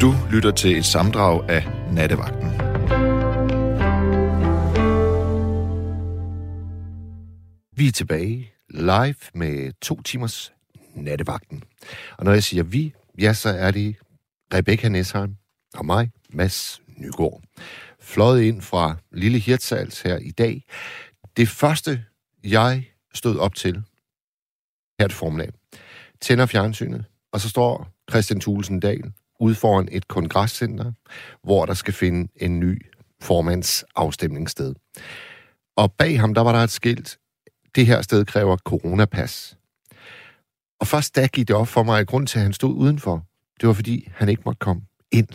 [0.00, 2.50] Du lytter til et samdrag af Nattevagten.
[7.76, 10.52] Vi er tilbage live med to timers
[10.94, 11.62] Nattevagten.
[12.18, 13.96] Og når jeg siger vi, ja, så er det
[14.54, 15.36] Rebecca Nesheim
[15.74, 17.42] og mig, Mads Nygaard.
[18.00, 20.64] Fløjet ind fra Lille Hirtshals her i dag.
[21.36, 22.04] Det første,
[22.44, 22.84] jeg
[23.14, 23.82] stod op til
[25.00, 25.52] her til formiddag,
[26.20, 30.92] tænder fjernsynet, og så står Christian Thulesen Dahl ude foran et kongresscenter,
[31.42, 32.86] hvor der skal finde en ny
[33.20, 34.74] formands afstemningssted.
[35.76, 37.18] Og bag ham, der var der et skilt,
[37.74, 39.58] det her sted kræver coronapas.
[40.80, 43.26] Og først da gik det op for mig, at grund til, at han stod udenfor,
[43.60, 45.28] det var fordi, han ikke måtte komme ind.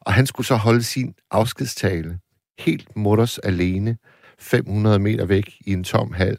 [0.00, 2.18] Og han skulle så holde sin afskedstale
[2.58, 3.98] helt mutters alene,
[4.38, 6.38] 500 meter væk i en tom hal.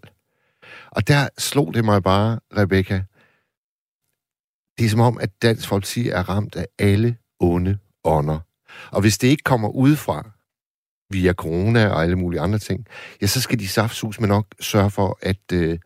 [0.92, 3.04] Og der slog det mig bare, Rebecca,
[4.78, 8.40] det er som om, at Dansk Folkeparti er ramt af alle onde ånder.
[8.92, 10.30] Og hvis det ikke kommer udefra,
[11.14, 12.86] via corona og alle mulige andre ting,
[13.22, 15.80] ja, så skal de saftsus med nok sørge for at øh,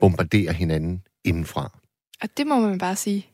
[0.00, 1.78] bombardere hinanden indenfra.
[2.22, 3.26] Og det må man bare sige.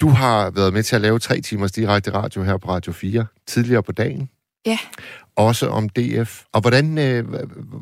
[0.00, 3.26] Du har været med til at lave tre timers direkte radio her på Radio 4
[3.46, 4.30] tidligere på dagen.
[4.66, 4.78] Ja.
[5.36, 6.44] Også om DF.
[6.52, 7.28] Og hvordan, øh,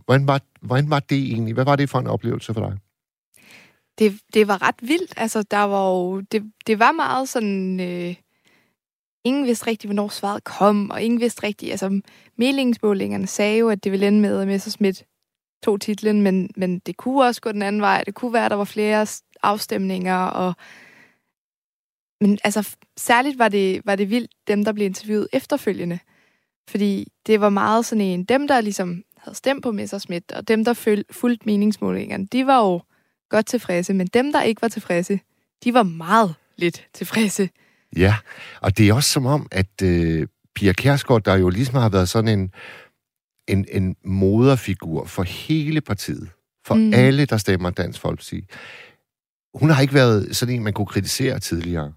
[0.05, 1.55] hvordan, var, hvordan var det egentlig?
[1.55, 2.79] Hvad var det for en oplevelse for dig?
[3.99, 5.15] Det, det var ret vildt.
[5.17, 7.81] Altså, der var jo, det, det var meget sådan...
[7.81, 8.15] Øh,
[9.25, 11.71] ingen vidste rigtigt, hvornår svaret kom, og ingen vidste rigtigt...
[11.71, 12.01] Altså,
[12.37, 15.05] meningsmålingerne sagde jo, at det ville ende med, at Messerschmidt
[15.63, 18.03] tog titlen, men, men det kunne også gå den anden vej.
[18.07, 19.07] Det kunne være, at der var flere
[19.43, 20.55] afstemninger, og...
[22.21, 25.99] Men altså, særligt var det, var det vildt, dem, der blev interviewet efterfølgende.
[26.71, 28.25] Fordi det var meget sådan en...
[28.25, 32.81] Dem, der ligesom havde stemt på Messerschmidt, og dem, der fulgte meningsmålingerne, de var jo
[33.29, 35.21] godt tilfredse, men dem, der ikke var tilfredse,
[35.65, 37.49] de var meget lidt tilfredse.
[37.97, 38.15] Ja,
[38.61, 42.09] og det er også som om, at øh, Pia Kærsgaard, der jo ligesom har været
[42.09, 42.51] sådan en,
[43.49, 46.29] en, en moderfigur for hele partiet,
[46.67, 46.93] for mm.
[46.95, 48.45] alle, der stemmer Dansk Folkeparti,
[49.55, 51.93] hun har ikke været sådan en, man kunne kritisere tidligere.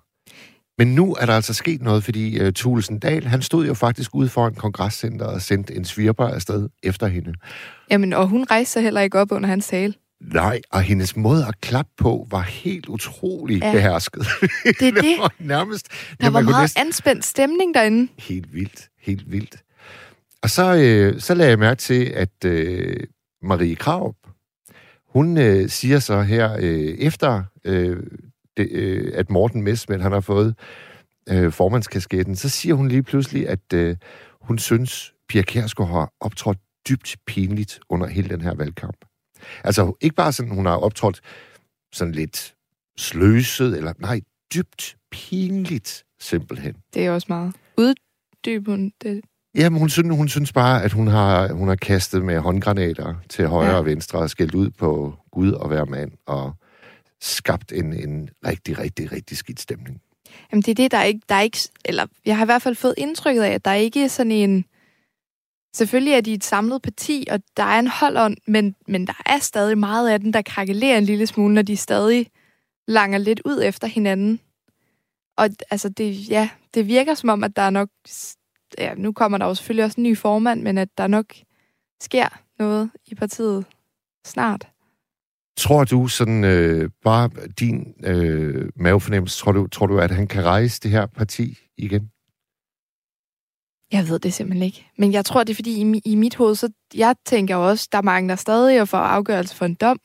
[0.77, 4.15] Men nu er der altså sket noget, fordi uh, Thulesen Dahl, han stod jo faktisk
[4.15, 7.33] ude for en kongresscenter og sendte en svirper afsted efter hende.
[7.91, 9.93] Jamen, og hun rejste sig heller ikke op under hans tale.
[10.21, 13.71] Nej, og hendes måde at klappe på var helt utrolig ja.
[13.71, 14.27] behersket.
[14.79, 15.03] Det er det.
[15.03, 15.87] det var nærmest...
[16.21, 16.85] Der var meget næsten...
[16.85, 18.11] anspændt stemning derinde.
[18.19, 19.55] Helt vildt, helt vildt.
[20.43, 22.97] Og så, øh, så lagde jeg mærke til, at øh,
[23.41, 24.15] Marie Krav,
[25.07, 27.97] hun øh, siger så her, øh, efter øh,
[28.57, 30.55] det, øh, at Morten Messmann, han har fået
[31.29, 33.95] øh, formandskasketten, så siger hun lige pludselig, at øh,
[34.41, 36.57] hun synes, Pia Kjærsgaard har optrådt
[36.89, 39.05] dybt pinligt under hele den her valgkamp.
[39.63, 41.21] Altså ikke bare sådan, hun har optrådt
[41.91, 42.53] sådan lidt
[42.97, 44.21] sløset, eller nej,
[44.53, 46.75] dybt pinligt simpelthen.
[46.93, 47.53] Det er også meget.
[47.77, 49.21] Uddyb hun det?
[49.55, 53.47] Jamen, hun synes, hun synes bare, at hun har, hun har kastet med håndgranater til
[53.47, 53.77] højre ja.
[53.77, 56.53] og venstre og skældt ud på Gud og hver mand og
[57.21, 60.01] skabt en, en rigtig, rigtig, rigtig skidt stemning.
[60.51, 61.57] Jamen, det er det, der er ikke, der er ikke...
[61.85, 64.65] Eller, jeg har i hvert fald fået indtrykket af, at der ikke er sådan en
[65.73, 69.39] Selvfølgelig er de et samlet parti, og der er en holdånd, men, men der er
[69.39, 72.27] stadig meget af den, der krakelerer en lille smule, når de stadig
[72.87, 74.39] langer lidt ud efter hinanden.
[75.37, 77.89] Og altså, det, ja, det virker som om, at der er nok...
[78.77, 81.25] Ja, nu kommer der jo selvfølgelig også en ny formand, men at der nok
[82.01, 83.65] sker noget i partiet
[84.25, 84.67] snart.
[85.57, 90.43] Tror du sådan, øh, bare din øh, mavefornemmelse, tror du, tror du, at han kan
[90.43, 92.11] rejse det her parti igen?
[93.91, 94.87] Jeg ved det simpelthen ikke.
[94.97, 98.01] Men jeg tror, det er fordi, i, i mit hoved, så jeg tænker også, der
[98.01, 99.99] mangler stadig at få afgørelse for en dom.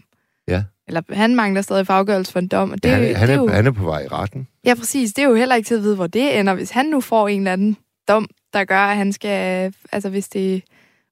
[0.49, 0.65] Ja.
[0.89, 2.71] Eller han mangler stadig for afgørelse for en dom.
[2.71, 4.49] Og det, han, det, han, er, er, jo, han er på vej i retten.
[4.65, 5.13] Ja, præcis.
[5.13, 6.55] Det er jo heller ikke til at vide, hvor det ender.
[6.55, 7.77] Hvis han nu får en eller anden
[8.09, 9.75] dom, der gør, at han skal...
[9.93, 10.61] Altså, hvis det er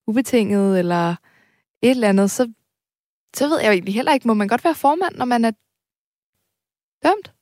[0.07, 1.11] ubetinget eller
[1.83, 2.53] et eller andet, så,
[3.37, 5.51] så ved jeg jo egentlig heller ikke, må man godt være formand, når man er
[7.05, 7.34] dømt?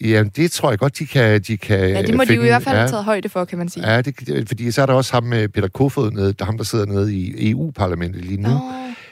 [0.00, 1.40] Ja, det tror jeg godt, de kan...
[1.40, 3.28] De kan ja, det må finde, de jo i hvert fald ja, have taget højde
[3.28, 3.92] for, kan man sige.
[3.92, 6.64] Ja, det, fordi så er der også ham med Peter Kofod, nede, der ham, der
[6.64, 8.48] sidder nede i EU-parlamentet lige nu.
[8.48, 8.60] Oh.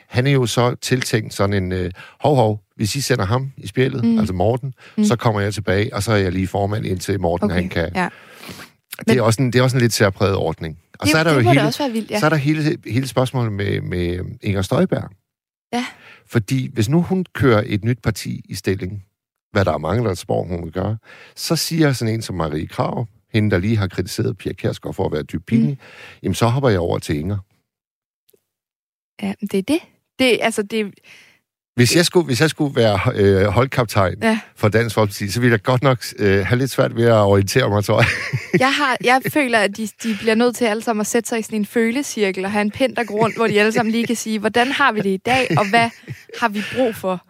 [0.09, 1.91] Han er jo så tiltænkt sådan en, uh,
[2.21, 4.19] hov, hov, hvis I sender ham i spillet, mm.
[4.19, 5.05] altså Morten, mm.
[5.05, 7.55] så kommer jeg tilbage, og så er jeg lige formand indtil Morten, okay.
[7.55, 7.91] han kan...
[7.95, 8.09] Ja.
[9.09, 10.79] Det er, også en, det er også en lidt særpræget ordning.
[10.99, 12.21] Og det, så er der det jo hele, også være vildt, ja.
[12.21, 15.11] så er der hele, hele spørgsmålet med, med Inger Støjberg.
[15.73, 15.85] Ja.
[16.27, 19.03] Fordi hvis nu hun kører et nyt parti i stilling,
[19.53, 20.97] hvad der er mange, der spår, hun vil gøre,
[21.37, 25.07] så siger sådan en som Marie Krav, hende, der lige har kritiseret Pia Kjærsgaard for
[25.07, 26.17] at være dybt pinlig, mm.
[26.23, 27.39] jamen så hopper jeg over til Inger.
[29.23, 29.79] Ja, det er det.
[30.19, 30.95] Det, altså, det,
[31.75, 34.41] Hvis jeg skulle, hvis jeg skulle være øh, holdkaptajn Ja.
[34.57, 37.69] for Dansk Folkeparti, så ville jeg godt nok øh, have lidt svært ved at orientere
[37.69, 38.09] mig, tror jeg.
[38.61, 41.39] Jeg, har, jeg føler, at de, de bliver nødt til alle sammen at sætte sig
[41.39, 43.93] i sådan en følecirkel og have en pind, der går rundt, hvor de alle sammen
[43.93, 45.91] lige kan sige, hvordan har vi det i dag, og hvad
[46.41, 47.27] har vi brug for?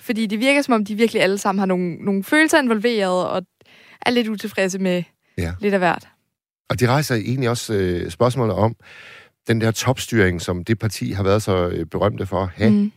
[0.00, 3.42] Fordi det virker, som om de virkelig alle sammen har nogle, nogle følelser involveret, og
[4.06, 5.02] er lidt utilfredse med
[5.38, 5.52] Ja.
[5.60, 6.08] lidt af hvert.
[6.70, 8.76] Og de rejser egentlig også øh, spørgsmålet om
[9.48, 12.70] den der topstyring, som det parti har været så øh, berømte for at have.
[12.70, 12.92] Mm.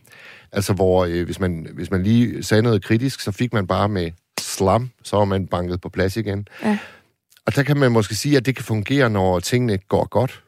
[0.52, 3.88] Altså hvor, øh, hvis, man, hvis man lige sagde noget kritisk, så fik man bare
[3.88, 4.10] med
[4.40, 6.48] slam, så var man banket på plads igen.
[6.62, 6.78] Ja.
[7.46, 10.42] Og der kan man måske sige, at det kan fungere, når tingene går godt.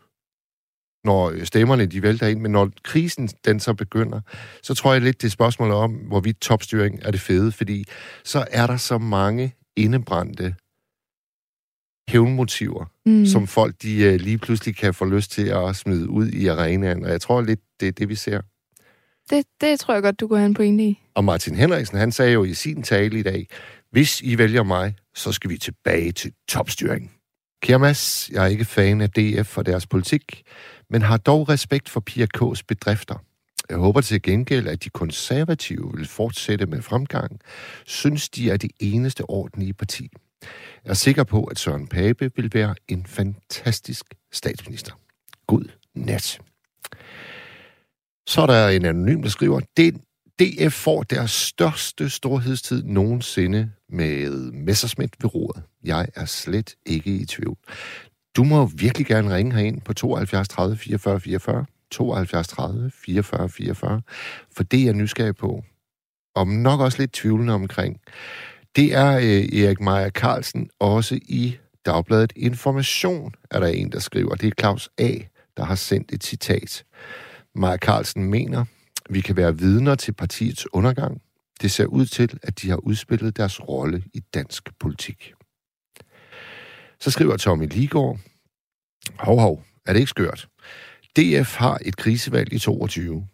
[1.04, 2.40] Når øh, stemmerne de vælter ind.
[2.40, 4.20] Men når krisen den så begynder,
[4.62, 7.52] så tror jeg lidt, det er spørgsmålet om, hvorvidt topstyring er det fede.
[7.52, 7.84] Fordi
[8.24, 10.54] så er der så mange indebrændte
[12.08, 13.26] hævnmotiver, Mm.
[13.26, 17.04] som folk de øh, lige pludselig kan få lyst til at smide ud i arenaen.
[17.04, 18.40] Og jeg tror lidt, det er det, vi ser.
[19.30, 21.00] Det, det tror jeg godt, du kunne have en pointe i.
[21.14, 23.46] Og Martin Henriksen, han sagde jo i sin tale i dag,
[23.90, 27.12] hvis I vælger mig, så skal vi tilbage til topstyring.
[27.62, 30.42] Kære Mads, jeg er ikke fan af DF og deres politik,
[30.92, 33.14] men har dog respekt for Pia K's bedrifter.
[33.68, 37.40] Jeg håber til gengæld, at de konservative vil fortsætte med fremgang.
[37.86, 40.08] Synes, de er det eneste ordentlige parti.
[40.84, 44.92] Jeg er sikker på, at Søren Pape vil være en fantastisk statsminister.
[45.46, 46.40] God nat.
[48.26, 49.94] Så er der en anonym, der skriver, det
[50.40, 55.62] DF får deres største storhedstid nogensinde med Messerschmidt ved roret.
[55.84, 57.58] Jeg er slet ikke i tvivl.
[58.36, 61.66] Du må virkelig gerne ringe herind på 72 30 44 44.
[61.90, 64.02] 72 30 44 44.
[64.56, 65.64] For det er jeg nysgerrig på.
[66.34, 68.00] Og nok også lidt tvivlende omkring.
[68.76, 71.56] Det er øh, Erik Meyer Carlsen også i
[71.86, 74.34] Dagbladet Information, er der en, der skriver.
[74.34, 75.12] Det er Claus A.,
[75.56, 76.84] der har sendt et citat.
[77.54, 78.64] Maja Carlsen mener,
[79.10, 81.22] vi kan være vidner til partiets undergang.
[81.62, 85.32] Det ser ud til, at de har udspillet deres rolle i dansk politik.
[87.02, 88.18] Så skriver Tommy Ligård,
[89.18, 90.48] hov hov, er det ikke skørt?
[91.16, 93.26] DF har et krisevalg i 22.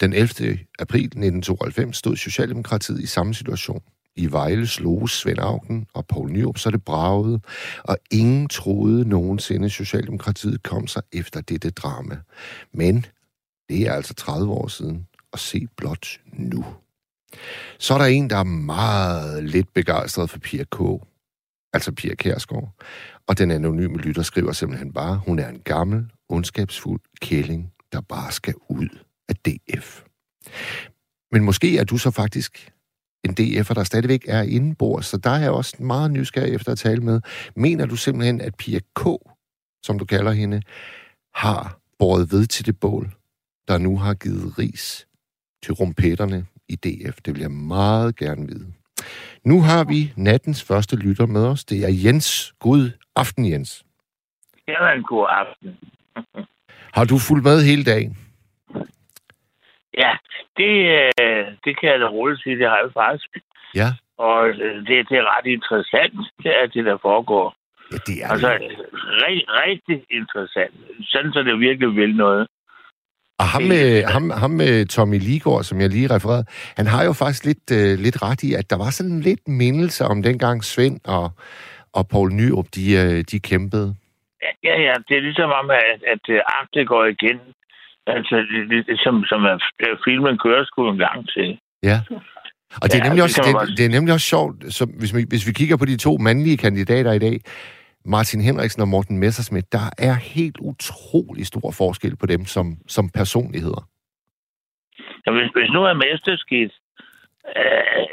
[0.00, 0.58] Den 11.
[0.78, 3.82] april 1992 stod Socialdemokratiet i samme situation.
[4.16, 7.40] I Vejle slog Svend Augen og Poul Nyrup, så det bragede,
[7.84, 12.18] og ingen troede nogensinde, Socialdemokratiet kom sig efter dette drama.
[12.72, 13.06] Men
[13.68, 16.64] det er altså 30 år siden, og se blot nu.
[17.78, 20.80] Så er der en, der er meget lidt begejstret for Pia K.,
[21.72, 22.74] altså Pia Kærsgaard,
[23.26, 28.32] og den anonyme lytter skriver simpelthen bare, hun er en gammel, ondskabsfuld kælling, der bare
[28.32, 28.88] skal ud
[29.28, 30.04] af DF.
[31.32, 32.72] Men måske er du så faktisk
[33.24, 36.78] en DF'er, der stadigvæk er indenbords, så der er jeg også meget nysgerrig efter at
[36.78, 37.20] tale med.
[37.56, 39.02] Mener du simpelthen, at Pia K.,
[39.82, 40.62] som du kalder hende,
[41.34, 43.14] har båret ved til det bål,
[43.68, 45.06] der nu har givet ris
[45.62, 47.16] til rumpetterne i DF?
[47.24, 48.72] Det vil jeg meget gerne vide.
[49.44, 51.64] Nu har vi nattens første lytter med os.
[51.64, 52.52] Det er Jens.
[52.60, 53.84] God aften, Jens.
[54.68, 55.78] Jamen, god aften.
[56.96, 58.18] Har du fulgt med hele dagen?
[60.02, 60.12] Ja,
[60.56, 60.72] det,
[61.20, 63.28] øh, det kan jeg da roligt sige, det har jeg faktisk.
[63.74, 63.88] Ja.
[64.18, 67.54] Og øh, det, det er ret interessant, det er det, der foregår.
[67.92, 68.76] Ja, det er Altså, det.
[69.24, 70.74] rig, rigtig interessant.
[71.02, 72.46] Sådan, så det virkelig vil noget.
[73.40, 76.44] Og ham med, ham, ham med Tommy Ligård, som jeg lige refererede,
[76.76, 80.04] han har jo faktisk lidt, øh, lidt ret i, at der var sådan lidt mindelse
[80.04, 81.30] om dengang Svend og,
[81.92, 83.94] og Poul Nyrup, de, øh, de kæmpede.
[84.64, 87.38] Ja, ja, det er ligesom om, at, at øh, akte går igen.
[88.06, 91.58] Altså, det, det, det, som, som at øh, filmen kører skulle en gang til.
[91.82, 91.98] Ja.
[92.82, 94.82] Og det er, Ja, nemlig det også, det, godt det er nemlig også sjovt, så
[94.98, 97.36] hvis, vi, hvis vi kigger på de to mandlige kandidater i dag,
[98.16, 103.04] Martin Henriksen og Morten Messerschmidt, der er helt utrolig stor forskel på dem som, som
[103.20, 103.82] personligheder.
[105.24, 106.72] Ja, hvis, hvis nu er mesterskidt,
[107.56, 108.06] øh,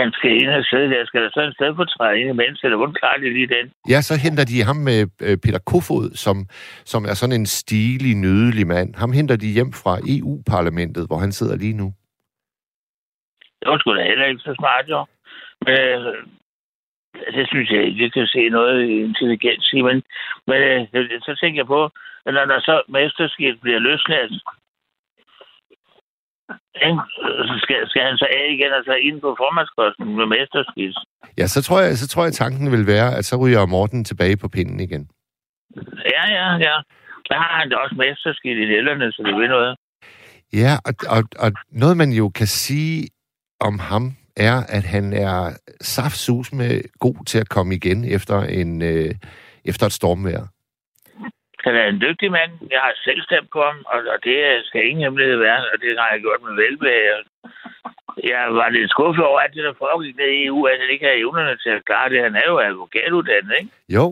[0.00, 2.94] han skal ind og sidde der, skal der så en stedfortræder ind imens, eller hvordan
[2.94, 3.66] klarer de lige den?
[3.92, 6.36] Ja, så henter de ham med øh, Peter Kofod, som,
[6.92, 8.94] som er sådan en stilig, nydelig mand.
[8.94, 11.88] Ham henter de hjem fra EU-parlamentet, hvor han sidder lige nu.
[13.60, 15.00] Det var sgu da heller ikke så smart, jo.
[15.66, 16.16] Men øh,
[17.36, 19.80] det synes jeg ikke, jeg kan se noget intelligens i.
[19.88, 20.02] Men,
[20.46, 20.58] men
[20.94, 21.82] øh, så tænker jeg på,
[22.26, 24.32] at når der så mesterskibet bliver løsladt,
[27.64, 30.92] skal, skal han så af igen og så ind på formandskosten med mesterskib.
[31.38, 34.36] Ja, så tror jeg, så tror jeg tanken vil være, at så ryger Morten tilbage
[34.36, 35.08] på pinden igen.
[36.14, 36.76] Ja, ja, ja.
[37.28, 39.76] Der har han da også mesterskib i nælderne, så det vil noget.
[40.52, 43.08] Ja, og, og, og noget man jo kan sige
[43.60, 44.02] om ham,
[44.38, 45.38] er, at han er
[45.80, 49.10] saftsus med god til at komme igen efter, en, øh,
[49.64, 50.44] efter et stormvejr.
[51.66, 52.52] Han er en dygtig mand.
[52.74, 55.90] Jeg har selv stemt på ham, og, og det skal ingen hemmelighed være, og det
[56.02, 57.06] har jeg gjort med velbehag.
[58.32, 61.06] Jeg var lidt skuffet over, at det der foregik ned i EU, at han ikke
[61.08, 62.26] har evnerne til at klare det.
[62.26, 63.70] Han er jo advokatuddannet, ikke?
[63.96, 64.06] Jo,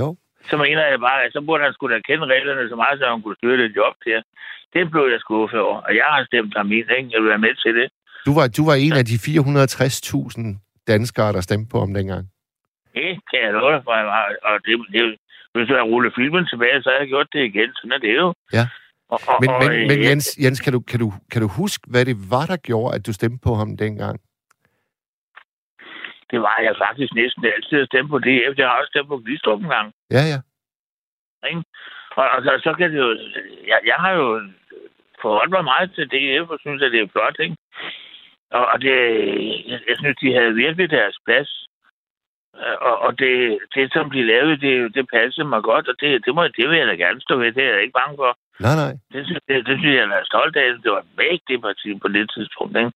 [0.00, 0.06] jo.
[0.50, 3.04] Så mener jeg bare, at så burde han skulle da kende reglerne så meget, så
[3.06, 4.18] han kunne styre det job til.
[4.74, 7.10] Det blev jeg skuffet over, og jeg har stemt ham ind, ikke?
[7.12, 7.88] Jeg vil være med til det.
[8.26, 12.24] Du var, du var en af de 460.000 danskere, der stemte på ham dengang.
[12.94, 14.24] Det kan jeg love dig for, jeg var.
[14.48, 15.02] Og det, det,
[15.54, 17.70] hvis jeg rulle filmen tilbage, så har jeg gjort det igen.
[17.74, 18.34] Sådan er det jo.
[18.52, 18.64] Ja.
[19.08, 21.48] Og, og, Men, og, men, men ja, Jens, Jens kan, du, kan, du, kan du
[21.48, 24.20] huske, hvad det var, der gjorde, at du stemte på ham dengang?
[26.30, 28.54] Det var jeg faktisk næsten altid at stemme på DF.
[28.58, 29.92] Jeg har også stemt på Glistrup en gang.
[30.16, 30.38] Ja, ja.
[32.20, 33.10] Og, og så, så kan det jo...
[33.70, 34.26] Jeg, jeg har jo
[35.22, 37.56] forholdt mig meget til DF, og synes, at det er flot, ikke?
[38.58, 38.94] Og, og det,
[39.70, 41.50] jeg, jeg synes, de havde virkelig deres plads.
[42.56, 46.10] Øh, Og, og det, det, som de lavede, det, det passede mig godt, og det,
[46.26, 47.52] det, må, det vil jeg da gerne stå ved.
[47.52, 48.30] Det er jeg ikke bange for.
[48.64, 48.92] Nej, nej.
[49.12, 50.66] Det, synes- det, det synes jeg, jeg er stolt af.
[50.84, 52.76] Det var et mægtigt parti på det tidspunkt.
[52.76, 52.92] Ikke?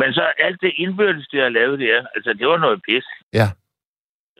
[0.00, 3.06] Men så alt det indbyrdes, de har lavet der, altså det var noget pis.
[3.40, 3.48] Ja.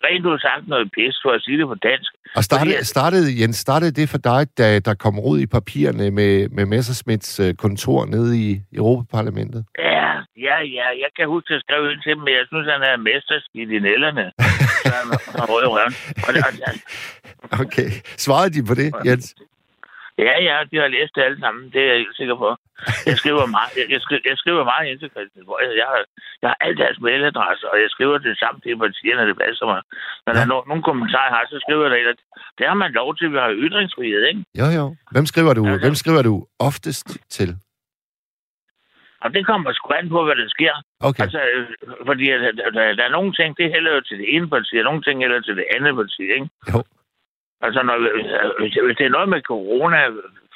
[0.07, 2.11] Rent ud sagt noget pis, for at sige det på dansk.
[2.37, 6.11] Og startede, Fordi- startede, Jens, startede det for dig, da der kom rod i papirerne
[6.11, 9.65] med, med Messersmiths øh, kontor nede i Europaparlamentet?
[9.79, 10.09] Ja,
[10.49, 10.87] ja, ja.
[11.05, 13.71] Jeg kan huske, at jeg skrev ind til dem, men jeg synes, han er mesterskidt
[13.77, 14.25] i nælderne.
[14.85, 15.07] Så han
[15.43, 15.95] er rød i røven.
[16.27, 17.91] Og det, og, Okay.
[18.25, 19.35] Svarede de på det, Jens?
[20.27, 21.63] Ja, ja, de har læst det alle sammen.
[21.73, 22.49] Det er jeg helt sikker på.
[23.09, 25.59] Jeg skriver meget, jeg, skriver, jeg skriver meget ind til Christiansborg.
[25.65, 26.01] Jeg, jeg, har,
[26.43, 29.81] jeg har alle deres mailadresser, og jeg skriver det samme til partierne, det passer mig.
[30.25, 32.17] Når der er no, nogle kommentarer, har, så skriver jeg det.
[32.59, 34.41] Det har man lov til, vi har ytringsfrihed, ikke?
[34.61, 34.85] Jo, jo.
[35.15, 36.35] Hvem skriver du, Altså- hvem skriver du
[36.69, 37.51] oftest til?
[39.25, 40.75] Og det kommer sgu an på, hvad der sker.
[41.09, 41.23] Okay.
[41.23, 41.67] Altså, øh,
[42.09, 44.85] fordi der, der, der er nogle ting, det hælder jo til det ene parti, og
[44.85, 46.49] nogle ting hælder til det andet parti, ikke?
[46.73, 46.79] Jo.
[47.61, 50.01] Altså, når, øh, hvis, hvis det er noget med corona,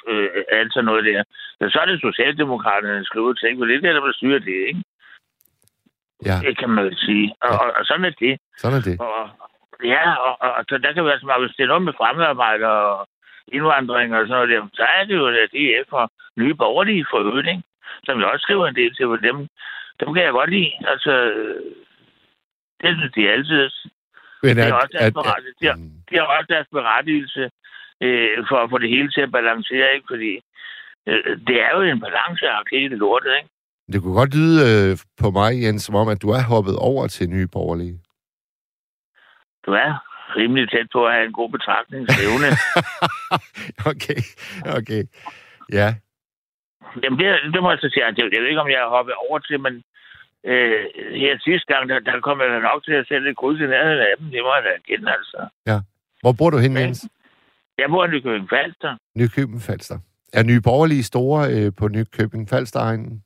[0.07, 1.23] øh, altså noget der,
[1.69, 4.67] så er det Socialdemokraterne, der skriver ting, for det er det, der vil styre det,
[4.69, 4.83] ikke?
[6.25, 7.35] Ja, Det kan man sige.
[7.41, 8.39] Og, og, og sådan er det.
[8.57, 8.99] sådan er det.
[8.99, 9.29] Og,
[9.83, 11.93] ja, og, og, og så der kan være så meget, hvis det er noget med
[11.97, 13.07] fremmedarbejdere og
[13.47, 17.17] indvandring og sådan noget der, så er det jo, at DF og nye borgerlige for
[17.17, 17.63] øvrigt, ikke?
[18.05, 19.37] Som jeg også skriver en del til, for dem,
[19.99, 20.71] dem kan jeg godt lide.
[20.87, 21.61] Altså, øh,
[22.81, 23.69] det synes de altid.
[24.43, 25.13] Men det er også deres.
[25.59, 27.43] De har, Mm, de har også deres berettigelse
[28.05, 30.07] øh, for at få det hele til at balancere, ikke?
[30.09, 30.31] Fordi
[31.09, 33.49] øh, det er jo en balanceakt hele lortet, ikke?
[33.91, 37.07] Det kunne godt lyde øh, på mig, Jens, som om, at du er hoppet over
[37.07, 37.99] til nye borgerlige.
[39.65, 39.91] Du er
[40.37, 42.49] rimelig tæt på at have en god betragtningsevne.
[43.91, 44.21] okay,
[44.77, 45.03] okay.
[45.71, 45.95] Ja,
[47.03, 48.05] Jamen, det, det må jeg så sige.
[48.05, 49.83] Jeg, jeg ved ikke, om jeg har hoppet over til, men
[50.51, 50.83] øh,
[51.23, 53.99] her sidste gang, der, der kom jeg nok til at sætte et kryds i nærheden
[53.99, 54.25] af dem.
[54.31, 55.39] Det må jeg da igen, altså.
[56.21, 57.09] hvor bor du hen, Men- Jens?
[57.77, 58.97] Jeg bor i Nykøbing Falster.
[59.15, 59.97] Nykøbing Falster.
[60.33, 63.23] Er nye borgerlige store øh, på Nykøbing Falster-egnen?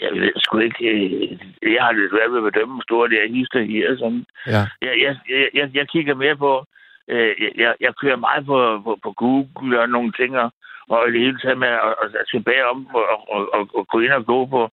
[0.00, 0.84] Jeg ved sgu ikke...
[0.90, 1.38] Øh,
[1.74, 3.96] jeg har lidt svært ved at bedømme, hvor store det er hister her.
[3.98, 4.24] Sådan.
[4.46, 5.12] Ja, Jeg, jeg,
[5.54, 6.64] jeg, jeg, kigger mere på...
[7.08, 10.48] Øh, jeg, jeg kører meget på, på, på Google og nogle ting, og,
[10.88, 13.86] og i det hele taget med at, at, at tilbage om og, og, og, og
[13.92, 14.70] gå ind og gå på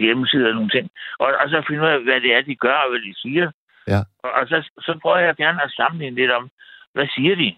[0.00, 0.90] hjemmesider og nogle ting.
[1.18, 3.50] Og, og så finde ud af, hvad det er, de gør, og hvad de siger.
[3.88, 4.00] Ja.
[4.22, 6.50] Og, og så, så prøver jeg gerne at sammenligne lidt om,
[6.92, 7.56] hvad siger de?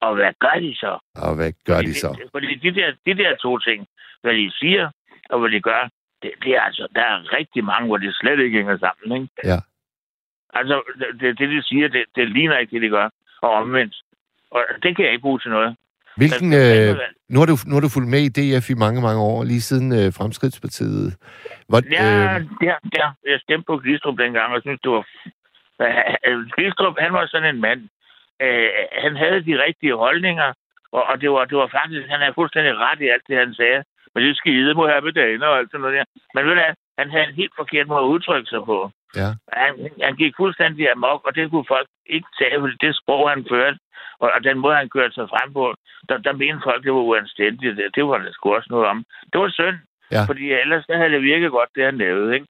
[0.00, 0.98] Og hvad gør de så?
[1.16, 2.16] og hvad gør Fordi de så?
[2.18, 3.86] det- Fordi de der, de der to ting,
[4.22, 4.90] hvad de siger
[5.30, 5.88] og hvad de gør,
[6.22, 9.34] det, det er altså, der er rigtig mange, hvor det slet ikke hænger sammen, ikke?
[9.44, 9.58] Ja.
[10.54, 10.82] Altså,
[11.20, 13.08] det, det de siger, det, det ligner ikke det, de gør,
[13.42, 13.94] og omvendt.
[14.50, 15.76] Og det kan jeg ikke bruge til noget.
[16.20, 16.90] Hvilken, øh,
[17.32, 19.60] nu, har du, nu har du fulgt med i DF i mange, mange år, lige
[19.70, 21.06] siden øh, Fremskridtspartiet.
[21.68, 25.04] Hvor, Ja, øh, ja, ja, jeg stemte på Glistrup dengang, og synes, det var...
[26.26, 27.80] Øh, Glistrup, han var sådan en mand.
[28.42, 28.68] Øh,
[29.04, 30.52] han havde de rigtige holdninger,
[30.92, 32.08] og, og det, var, det var faktisk...
[32.08, 33.82] Han havde fuldstændig ret i alt det, han sagde.
[34.14, 36.04] Men det skide må have med dagen og alt sådan noget der.
[36.34, 38.78] Men ved du hvad, han havde en helt forkert måde at udtrykke sig på.
[39.20, 39.28] Ja.
[39.52, 39.72] Han,
[40.06, 43.78] han gik fuldstændig amok, og det kunne folk ikke tage, fordi det sprog, han førte,
[44.22, 45.74] og, den måde, han kørte sig frem på,
[46.08, 47.76] der, der mente folk, det var uanstændigt.
[47.76, 48.98] Det, det var der sgu også noget om.
[49.32, 49.78] Det var synd,
[50.16, 50.22] Ja.
[50.30, 52.46] fordi ellers så havde det virket godt, det han lavede, ikke?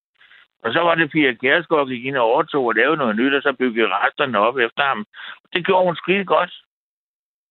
[0.65, 3.43] Og så var det Pia Kjærsgaard gik ind og overtog og lavede noget nyt, og
[3.43, 5.07] så byggede resterne op efter ham.
[5.53, 6.53] Det gjorde hun skide godt.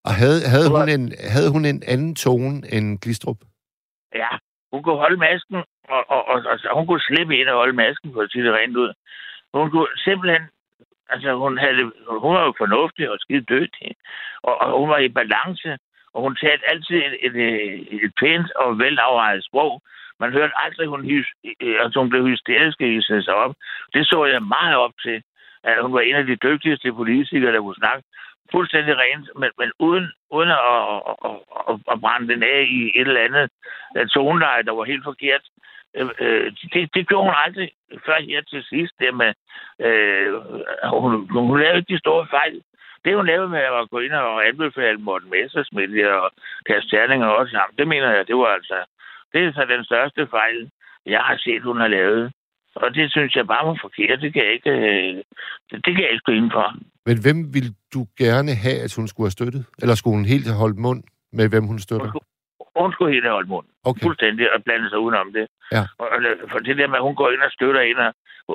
[0.08, 3.38] og havde, havde, hun en, havde hun en anden tone end Glistrup?
[4.16, 4.32] Ja,
[4.74, 5.56] hun kunne holde masken,
[5.96, 8.46] og, og, og, og, og hun kunne slippe ind og holde masken, for at sige
[8.46, 8.92] det rent ud.
[9.54, 10.44] Hun kunne simpelthen...
[11.14, 11.92] Altså, hun, havde,
[12.24, 13.90] hun var jo fornuftig og skide dygtig,
[14.44, 15.78] og, og hun var i balance,
[16.14, 19.82] og hun talte altid et, et, et, et pænt og velafrejet sprog.
[20.20, 21.28] Man hørte aldrig, hun, hys,
[21.62, 23.56] altså, hun blev hysterisk i sig op.
[23.94, 25.24] Det så jeg meget op til,
[25.64, 28.04] at hun var en af de dygtigste politikere, der kunne snakke
[28.52, 30.60] fuldstændig rent, men, men uden, uden at,
[31.10, 31.38] at,
[31.70, 33.50] at, at, brænde den af i et eller andet
[33.98, 35.44] øh, toneleje, der var helt forkert.
[35.98, 37.72] Øh, øh, det, det gjorde hun aldrig
[38.06, 38.94] før her til sidst.
[39.00, 39.32] Det med,
[39.88, 40.30] øh,
[41.02, 41.12] hun,
[41.48, 42.62] hun lavede ikke de store fejl.
[43.06, 45.94] Det hun lavede med at gå ind og anbefale Morten Messersmith
[46.24, 46.32] og
[46.68, 48.78] Kast Terninger også sammen, det mener jeg, det var altså,
[49.34, 50.70] det er så den største fejl,
[51.06, 52.34] jeg har set, hun har lavet.
[52.76, 54.22] Og det synes jeg bare var forkert.
[54.22, 54.74] Det kan jeg ikke,
[55.70, 56.76] det, det kan jeg ikke gå ind for.
[57.06, 59.66] Men hvem ville du gerne have, at hun skulle have støttet?
[59.82, 61.04] Eller skulle hun helt have holdt mund
[61.38, 62.06] med, hvem hun støtter?
[62.06, 62.31] Hun skulle,
[62.80, 63.68] hun skulle helt have holdt mund.
[63.84, 64.04] Okay.
[64.06, 65.48] Fuldstændig og blande sig udenom det.
[65.72, 65.84] Ja.
[66.00, 66.08] Og,
[66.52, 67.98] for det der med, at hun går ind og støtter ind.
[67.98, 68.14] Og,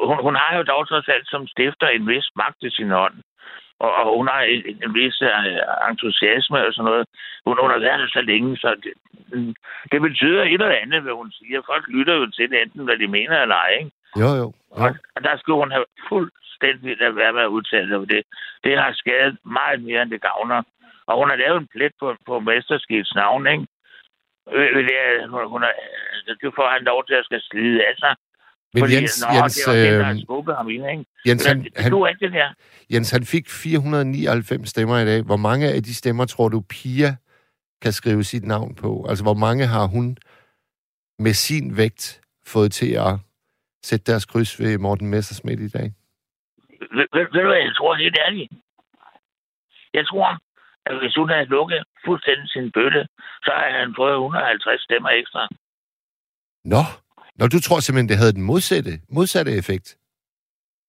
[0.09, 3.15] hun, hun har jo dog trods alt som stifter en vis magt i sin hånd.
[3.85, 7.05] Og, og hun har en, en vis uh, entusiasme og sådan noget.
[7.47, 8.93] Hun, hun har været der så længe, så det,
[9.93, 11.63] det betyder et eller andet, hvad hun siger.
[11.67, 13.73] Folk lytter jo til det, enten hvad de mener eller ej.
[13.81, 13.91] Ikke?
[14.21, 14.35] Jo, jo.
[14.43, 14.53] jo.
[14.71, 18.23] Og, og der skulle hun have fuldstændig at være med at udtale sig det.
[18.65, 20.63] Det har skadet meget mere, end det gavner.
[21.07, 23.67] Og hun har lavet en plet på, på mesterskibets navn, ikke?
[24.51, 25.73] Det, hun, hun er,
[26.41, 28.15] det får han lov til at skal slide af sig.
[28.75, 31.05] Men Fordi, Jens, nå, Jens, det var det, der øh, ham ind, ikke?
[31.27, 32.49] Jens, han, det, han, det ikke det der.
[32.93, 35.23] Jens, han fik 499 stemmer i dag.
[35.23, 37.17] Hvor mange af de stemmer tror du, Pia
[37.83, 39.07] kan skrive sit navn på?
[39.09, 40.17] Altså, hvor mange har hun
[41.19, 43.13] med sin vægt fået til at
[43.83, 45.93] sætte deres kryds ved Morten Messersmith i dag?
[46.97, 48.53] Ved, ved, ved du hvad, jeg tror helt ærligt?
[49.95, 50.39] Jeg tror,
[50.87, 53.03] at hvis hun havde lukket fuldstændig sin bøtte,
[53.45, 55.43] så havde han fået 150 stemmer ekstra.
[56.65, 56.83] Nå,
[57.39, 59.87] Nå du tror simpelthen, det havde den modsatte, modsatte effekt?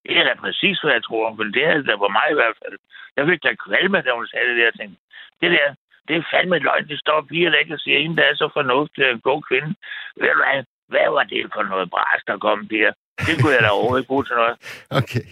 [0.06, 1.26] Det er da præcis, hvad jeg tror.
[1.40, 2.78] Men det er da på mig i hvert fald.
[3.18, 4.92] Jeg fik da kvalme, da hun sagde det der ting.
[5.42, 5.68] Det der,
[6.08, 6.88] det er fandme løgn.
[6.92, 9.72] Det står piger, der ikke og siger, en der er så fornuftig en god kvinde.
[10.20, 10.64] Ved du hvad?
[10.92, 12.92] Hvad var det for noget bras, der kom der?
[13.28, 14.56] Det kunne jeg da overhovedet ikke bruge til noget.
[15.02, 15.26] Okay.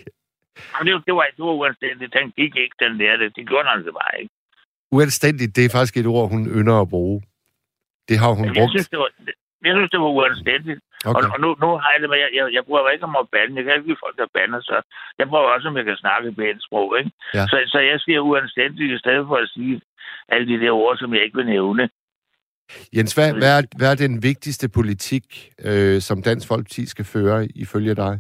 [0.74, 2.14] Men det, det, var, det var uanstændigt.
[2.18, 3.18] Den gik ikke, den der.
[3.18, 4.35] Det, det gjorde han det bare ikke.
[4.96, 7.18] Uanstændigt, det er faktisk et ord, hun ynder at bruge.
[8.10, 8.72] Det har hun jeg brugt.
[8.76, 9.10] synes, det var,
[9.68, 10.80] jeg synes, det var uanstændigt.
[11.10, 11.24] Okay.
[11.26, 13.28] Og, og nu, nu har jeg det med, jeg, jeg, jeg bruger ikke om at
[13.34, 13.58] bande.
[13.58, 14.76] Jeg kan ikke lide folk, der bander, så
[15.20, 17.12] jeg prøver også, om jeg kan snakke pænt sprog, ikke?
[17.38, 17.44] Ja.
[17.52, 19.76] Så, så jeg siger uanstændigt, i stedet for at sige
[20.34, 21.84] alle de der ord, som jeg ikke vil nævne.
[22.96, 25.26] Jens, hvad, hvad, er, hvad er den vigtigste politik,
[25.70, 28.14] øh, som Dansk Folkeparti skal føre ifølge dig?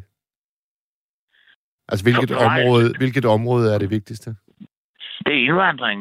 [1.89, 4.36] Altså, hvilket område, hvilket område er det vigtigste?
[5.25, 5.99] Det er indvandring.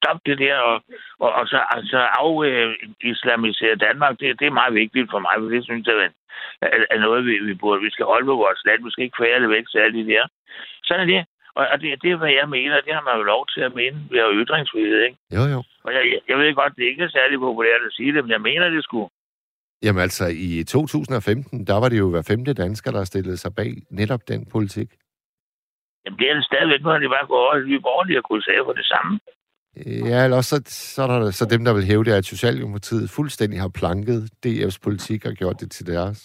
[0.00, 0.76] Stop det der, og,
[1.24, 1.98] og, og så altså,
[2.54, 4.14] af-islamisere Danmark.
[4.20, 5.96] Det, det er meget vigtigt for mig, for det synes jeg
[6.62, 7.82] er, er, noget, vi, vi, burde.
[7.82, 8.84] Vi skal holde på vores land.
[8.84, 10.24] Vi skal ikke det væk de der.
[10.84, 11.22] Sådan er det.
[11.58, 12.86] Og, og det, det er, hvad jeg mener.
[12.86, 13.96] Det har man jo lov til at mene.
[14.10, 15.18] Vi har jo ytringsfrihed, ikke?
[15.36, 15.60] Jo, jo.
[15.84, 18.40] Og jeg, jeg, ved godt, det ikke er særlig populært at sige det, men jeg
[18.40, 19.08] mener det skulle.
[19.82, 23.72] Jamen altså, i 2015, der var det jo hver femte dansker, der stillede sig bag
[23.90, 24.88] netop den politik.
[26.06, 28.62] Jamen, det er det stadigvæk, når de bare går over i borgerlige og kunne sige
[28.64, 29.20] for det samme.
[30.10, 30.58] Ja, eller også så,
[30.94, 34.78] så er der så dem, der vil hæve det, at Socialdemokratiet fuldstændig har planket DF's
[34.86, 36.18] politik og gjort det til deres.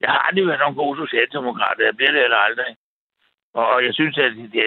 [0.00, 1.76] Jeg har aldrig været nogen god socialdemokrat.
[1.78, 2.70] Jeg bliver det eller aldrig.
[3.54, 4.64] Og jeg synes, at det,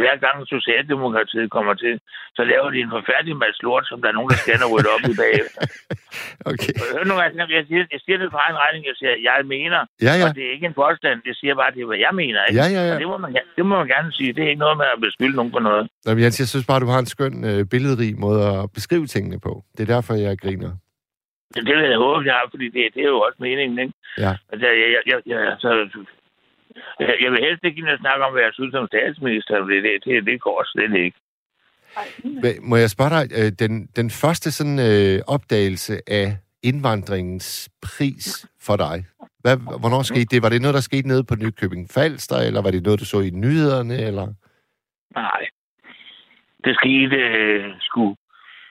[0.00, 1.94] hver gang Socialdemokratiet kommer til,
[2.36, 5.04] så laver de en forfærdelig masse lort, som der er nogen, der skal rydde op
[5.12, 5.62] i bagefter.
[6.52, 6.74] Okay.
[6.94, 8.82] Hør nu, altså, jeg, siger, jeg siger det for egen regning.
[8.90, 10.24] Jeg siger, jeg mener, Ja, ja.
[10.28, 11.16] og det er ikke en påstand.
[11.28, 12.40] Det siger bare, det er, hvad jeg mener.
[12.44, 12.60] Ikke?
[12.60, 12.94] Ja, ja, ja.
[12.94, 14.32] Og det må, man, gerne- det må man gerne sige.
[14.36, 15.84] Det er ikke noget med at beskylde nogen for noget.
[16.04, 19.06] Nå, men Jens, jeg synes bare, du har en skøn øh, billedrig måde at beskrive
[19.14, 19.52] tingene på.
[19.76, 20.70] Det er derfor, jeg griner.
[21.54, 23.78] Det, det vil jeg håbe, jeg har, fordi det, det er jo også meningen.
[23.84, 23.94] Ikke?
[24.24, 24.32] Ja.
[24.52, 25.70] Altså, jeg, jeg, jeg, jeg, altså,
[27.00, 29.64] jeg, jeg vil helst ikke ind og snakke om, hvad jeg synes som statsminister.
[29.64, 31.18] Det, det, det, det går slet ikke.
[32.42, 36.26] Hva- Må jeg spørge dig, øh, den, den første sådan øh, opdagelse af
[36.62, 39.04] indvandringens pris for dig,
[39.42, 40.42] hvad, hvornår skete det?
[40.42, 43.20] Var det noget, der skete nede på Nykøbing Falster, eller var det noget, du så
[43.20, 44.26] i nyhederne, eller?
[45.14, 45.42] Nej.
[46.64, 48.14] Det skete øh, sgu,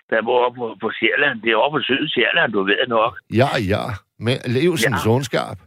[0.09, 1.41] da jeg var oppe på, på Sjælland.
[1.41, 3.13] Det er oppe på Syd Sjælland, du ved nok.
[3.33, 3.83] Ja, ja.
[4.19, 5.11] Med Levsens ja.
[5.11, 5.57] ondskab.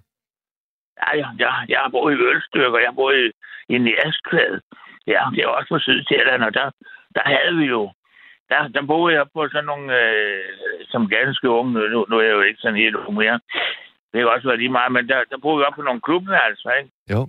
[1.00, 3.26] Ja, ja, ja, jeg har boet i Ølstykker, jeg har boet i,
[3.74, 4.60] i Næskvad.
[5.06, 6.70] Ja, det er også på Sydsjælland, og der,
[7.14, 7.92] der havde vi jo...
[8.48, 10.44] Der, der boede jeg på sådan nogle, øh,
[10.92, 13.40] som ganske unge, nu, nu er jeg jo ikke sådan helt ung mere.
[14.12, 16.70] Det kan også være lige meget, men der, der boede vi op på nogle klubværelser,
[16.70, 16.90] ikke?
[17.10, 17.20] Jo.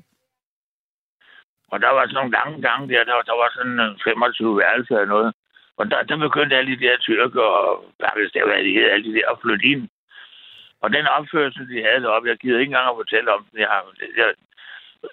[1.71, 4.95] Og der var sådan nogle lange gange der, der, der var sådan øh, 25 værelser
[4.95, 5.33] eller noget.
[5.77, 9.65] Og der, der begyndte alle de der tyrker og pakistanere, alle de der at flytte
[9.65, 9.89] ind.
[10.85, 13.59] Og den opførsel, de havde deroppe, jeg gider ikke engang at fortælle om den.
[13.59, 13.69] Jeg,
[14.21, 14.29] jeg,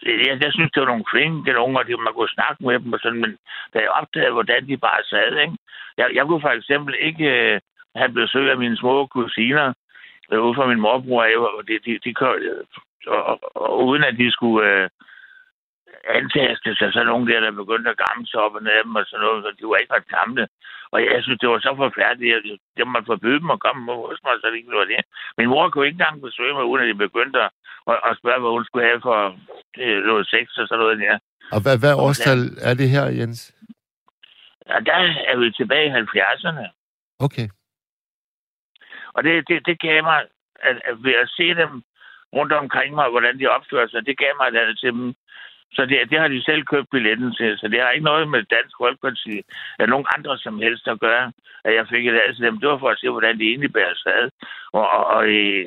[0.07, 2.93] jeg, jeg synes, det var nogle flinke unge, og de- man kunne snakke med dem
[2.93, 3.33] og sådan, men
[3.73, 5.57] da jeg opdagede, hvordan de bare sad, ikke?
[5.99, 7.61] Jeg, jeg kunne for eksempel ikke øh,
[7.97, 9.73] have besøg af mine små kusiner
[10.33, 12.65] øh, ude fra min morbror, og og de, de, de, kørte, øh,
[13.07, 14.69] og, og, og, uden at de skulle...
[14.71, 14.89] Øh,
[16.05, 19.05] antastet sig så nogle der, der begyndte at gamme sig op og ned dem og
[19.07, 20.45] sådan noget, så de var ikke ret gamle.
[20.93, 22.43] Og jeg synes, det var så forfærdeligt, at
[22.77, 25.03] det måtte forbyde dem at komme hos mig, så det ikke var det.
[25.39, 27.51] Min mor kunne ikke engang besøge mig, uden at de begyndte at,
[28.09, 29.19] at spørge, hvad hun skulle have for
[29.77, 31.19] det, noget sex og sådan noget der.
[31.55, 33.41] Og hvad, hvad årstal er det her, Jens?
[34.69, 34.97] Ja, der
[35.31, 36.65] er vi tilbage i 70'erne.
[37.27, 37.47] Okay.
[39.15, 40.19] Og det, det, det gav mig,
[40.69, 41.83] at, at ved at se dem
[42.37, 45.15] rundt omkring mig, hvordan de opfører sig, det gav mig et til dem.
[45.77, 48.43] Så det, det har de selv købt billetten til, så det har ikke noget med
[48.43, 49.43] Dansk Folkeparti
[49.79, 51.33] eller nogen andre som helst at gøre,
[51.65, 52.59] at jeg fik et ad til dem.
[52.61, 54.31] Det var for at se, hvordan de egentlig bærer sig
[54.73, 55.67] Og, og, og øh,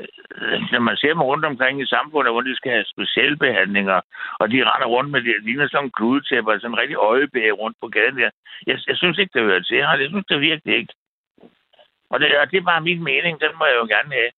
[0.00, 4.00] øh, når man ser dem rundt omkring i samfundet, hvor de skal have specielle behandlinger,
[4.40, 7.76] og de render rundt med det, ligner sådan en kludetæppe, sådan en rigtig øjebæge rundt
[7.80, 8.30] på gaden der.
[8.66, 9.98] Jeg, jeg synes ikke, det hører til her.
[10.02, 10.94] Jeg synes det virkelig ikke.
[12.10, 14.30] Og det, og det er bare min mening, den må jeg jo gerne have.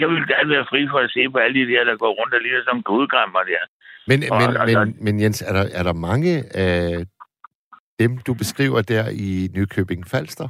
[0.00, 2.34] Jeg vil gerne være fri for at se på alle de der, der går rundt
[2.34, 3.62] og ligner som grudgrammer der.
[4.06, 7.04] Men, og, men, og, men, men Jens, er der, er der mange af
[7.98, 10.48] dem, du beskriver der i Nykøbing Falster?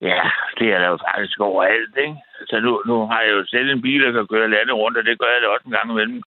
[0.00, 0.22] Ja,
[0.58, 2.16] det er der jo faktisk overalt, ikke?
[2.50, 5.04] Så nu, nu har jeg jo selv en bil, der kan køre landet rundt, og
[5.04, 6.22] det gør jeg da også en gang imellem.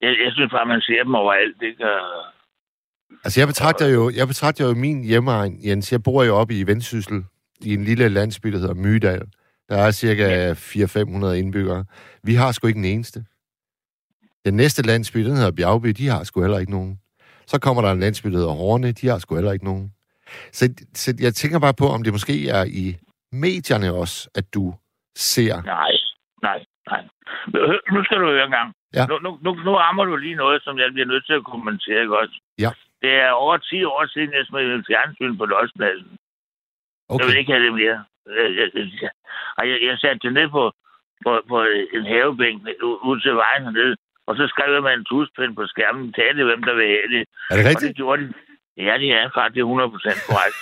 [0.00, 1.84] Jeg, jeg synes bare, man ser dem overalt, ikke?
[1.94, 2.24] Og,
[3.24, 5.92] Altså, jeg betragter jo, jeg betragter jo min hjemmeegn, Jens.
[5.92, 7.24] Jeg bor jo oppe i Vendsyssel,
[7.60, 9.22] i en lille landsby, der hedder Mydal.
[9.68, 11.84] Der er cirka 400-500 indbyggere.
[12.22, 13.24] Vi har sgu ikke en eneste.
[14.44, 17.00] Den næste landsby, den hedder Bjergby, de har sgu heller ikke nogen.
[17.46, 19.92] Så kommer der en landsby, der hedder Horne, de har sgu heller ikke nogen.
[20.52, 22.96] Så, så jeg tænker bare på, om det måske er i
[23.32, 24.74] medierne også, at du
[25.16, 25.62] ser...
[25.62, 25.92] Nej,
[26.42, 27.02] nej, nej.
[27.92, 28.74] Nu skal du høre en gang.
[28.94, 29.06] Ja.
[29.06, 32.00] Nu, nu, nu, nu rammer du lige noget, som jeg bliver nødt til at kommentere,
[32.00, 32.36] ikke også?
[32.58, 32.70] Ja.
[33.02, 36.10] Det er over 10 år siden, jeg smed en fjernsyn på Lodspladsen.
[37.08, 37.18] Okay.
[37.18, 37.98] Jeg vil ikke have det mere.
[38.38, 39.10] Jeg, jeg, jeg,
[39.70, 40.72] jeg, jeg satte det ned på,
[41.24, 41.58] på, på
[41.96, 42.58] en havebænk
[43.08, 43.96] ud til vejen hernede,
[44.30, 47.22] og så skrev jeg med en tuspind på skærmen, talte hvem der vil have det.
[47.50, 47.76] Er det rigtigt?
[47.76, 48.32] Og det gjorde de.
[48.86, 50.58] Ja, det er faktisk 100% korrekt.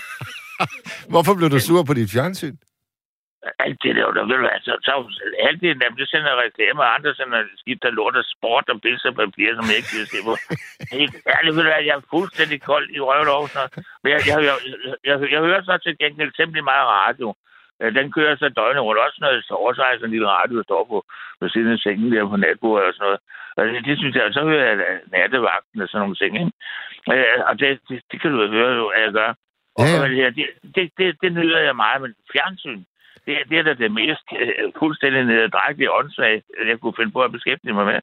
[1.13, 2.57] Hvorfor blev du sur på dit fjernsyn?
[3.65, 4.93] alt det der, der vil altså, så
[5.49, 8.81] alt det der, det sender reklamer, og andre sender skidt der lort og sport og
[8.83, 10.35] billeder og papir, som jeg ikke vil se på.
[10.99, 13.49] Helt ærligt, vil jeg er fuldstændig kold i røven over
[14.03, 14.57] Men jeg, jeg, jeg,
[15.09, 17.29] jeg, jeg, hører så til gengæld temmelig meget radio.
[17.81, 20.29] Den kører så døgnet rundt, også når jeg sover, så har jeg sådan en lille
[20.29, 20.99] radio, der står på,
[21.41, 23.21] på siden af sengen der på natbordet og sådan noget.
[23.57, 26.53] Og det, det synes jeg, så hører jeg nattevagten og sådan nogle ting, ikke?
[27.49, 29.31] Og det, det, det kan du høre, at jeg gør.
[29.79, 29.85] Og
[30.23, 30.31] ja.
[30.31, 32.85] det, det, det, det nyder jeg meget, men fjernsyn,
[33.27, 37.33] det, det er da det mest uh, fuldstændig nederdrægtige åndssvagt, jeg kunne finde på at
[37.33, 38.01] beskæftige mig med.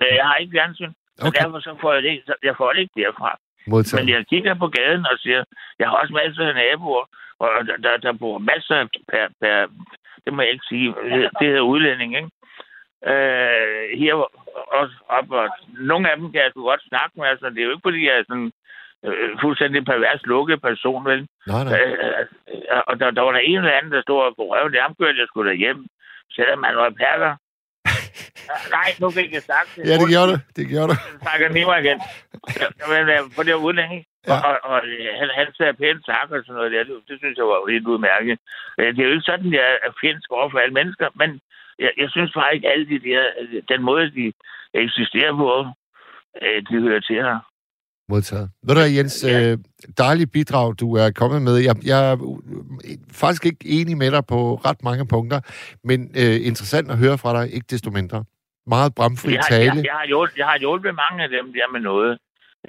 [0.00, 1.38] Jeg har ikke fjernsyn, okay.
[1.38, 3.38] så derfor så får jeg det, jeg får det ikke derfra.
[3.68, 4.04] Modtaget.
[4.04, 5.44] Men jeg kigger på gaden og siger,
[5.78, 7.04] jeg har også masser af naboer,
[7.38, 9.66] og der, der, der bor masser per, per,
[10.24, 10.94] det må jeg ikke sige,
[11.38, 12.30] det hedder udlænding, ikke?
[13.12, 14.14] Øh, her
[14.80, 15.48] også op, og
[15.90, 18.14] nogle af dem kan jeg godt snakke med, altså det er jo ikke, fordi jeg
[18.18, 18.52] er sådan
[19.06, 21.28] øh, fuldstændig pervers lukket person, vel?
[21.46, 21.72] Nej, nej.
[21.78, 21.94] Øh,
[22.48, 25.20] øh, og der, der var der en eller anden, der stod på røven, det kørte
[25.22, 25.86] jeg skulle hjem,
[26.36, 27.32] selvom man var perker.
[28.76, 29.82] Nej, nu fik jeg sagt det.
[29.88, 30.36] Ja, det gjorde du.
[30.56, 30.96] Det gjorde du.
[31.12, 31.98] Jeg takker Nima igen.
[32.92, 34.02] Men øh, for det udlænding.
[34.26, 34.32] Ja.
[34.32, 34.80] Og, og, og
[35.20, 36.84] han, han sagde pænt tak og sådan noget der.
[36.88, 38.38] Det, det synes jeg var helt udmærket.
[38.78, 41.30] Øh, det er jo ikke sådan, jeg er fjendsk over for alle mennesker, men
[41.84, 43.22] jeg, jeg synes bare ikke alle de der,
[43.72, 44.32] den måde, de
[44.74, 45.50] eksisterer på,
[46.68, 47.38] de hører til her.
[48.08, 48.50] Modtaget.
[48.66, 49.52] Ved du Jens, ja.
[49.52, 49.58] øh,
[49.98, 51.56] dejligt bidrag, du er kommet med.
[51.68, 52.16] Jeg, jeg er
[53.22, 55.40] faktisk ikke enig med dig på ret mange punkter,
[55.84, 58.24] men øh, interessant at høre fra dig, ikke desto mindre.
[58.74, 59.76] Meget bramfri jeg, tale.
[59.76, 62.12] Jeg, jeg, har hjulpet, jeg har hjulpet mange af dem der med noget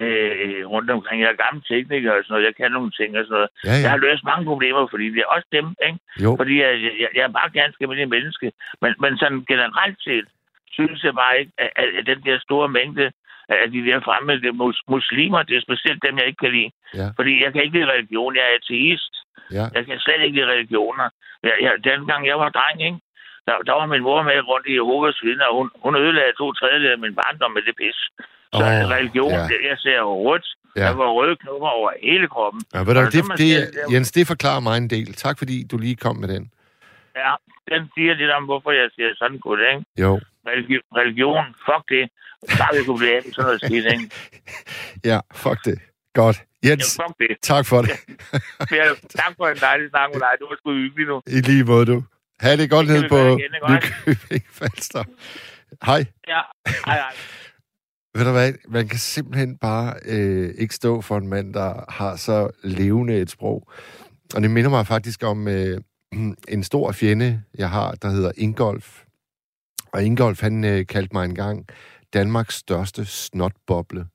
[0.04, 1.18] øh, rundt omkring.
[1.22, 2.48] Jeg er gammel tekniker og sådan noget.
[2.48, 3.50] Jeg kan nogle ting og sådan noget.
[3.68, 3.82] Ja, ja.
[3.84, 6.00] Jeg har løst mange problemer, fordi det er også dem, ikke?
[6.24, 6.30] Jo.
[6.40, 6.72] Fordi jeg,
[7.02, 8.48] jeg, jeg er bare ganske det menneske.
[8.82, 10.28] Men, men sådan generelt set,
[10.78, 13.06] synes jeg bare ikke, at, at den der store mængde
[13.50, 15.42] af de der fremmede mus- muslimer.
[15.44, 16.72] Det er specielt dem, jeg ikke kan lide.
[17.00, 17.08] Ja.
[17.18, 18.36] Fordi jeg kan ikke lide religion.
[18.36, 19.14] Jeg er ateist.
[19.58, 19.66] Ja.
[19.76, 21.08] Jeg kan slet ikke lide religioner.
[21.48, 23.00] Jeg, jeg, dengang jeg var dreng, ikke?
[23.48, 26.48] Der, der var min mor med rundt i Jehovas vidner, og hun, hun ødelagde to
[26.54, 28.00] tredjedel af min barndom med det pis.
[28.58, 29.70] Så oh, religion, ja.
[29.70, 30.48] jeg ser rødt.
[30.76, 30.82] Ja.
[30.86, 32.62] Der var røde knopper over hele kroppen.
[32.74, 35.14] Ja, ved du, det, det, det, Jens, det forklarer mig en del.
[35.14, 36.52] Tak fordi du lige kom med den.
[37.16, 37.32] Ja,
[37.72, 39.86] den siger lidt om, hvorfor jeg siger sådan godt, ikke?
[40.04, 40.20] Jo.
[40.52, 42.04] Religi- religion, fuck det.
[42.60, 44.06] Bare vi kunne blive af sådan noget skidt, ikke?
[45.12, 45.80] ja, fuck det.
[46.14, 46.44] Godt.
[46.66, 47.38] Jens, ja, fuck det.
[47.42, 47.90] tak for det.
[48.80, 48.86] ja,
[49.20, 50.34] tak for en dejlig snak med dig.
[50.40, 51.22] Du var sgu hyggelig nu.
[51.28, 52.04] I lige måde, du.
[52.40, 55.04] Ha' det godt ned på Nykøbing Falster.
[55.86, 56.06] Hej.
[56.28, 56.42] Ja,
[56.86, 57.14] hej, hej.
[58.16, 62.16] Ved du hvad, man kan simpelthen bare øh, ikke stå for en mand, der har
[62.16, 63.72] så levende et sprog.
[64.36, 65.82] Og det minder mig faktisk om øh,
[66.56, 69.04] en stor fjende, jeg har, der hedder Ingolf.
[69.94, 71.66] Og Ingolf, han øh, kaldte mig engang
[72.14, 74.06] Danmarks største snotboble.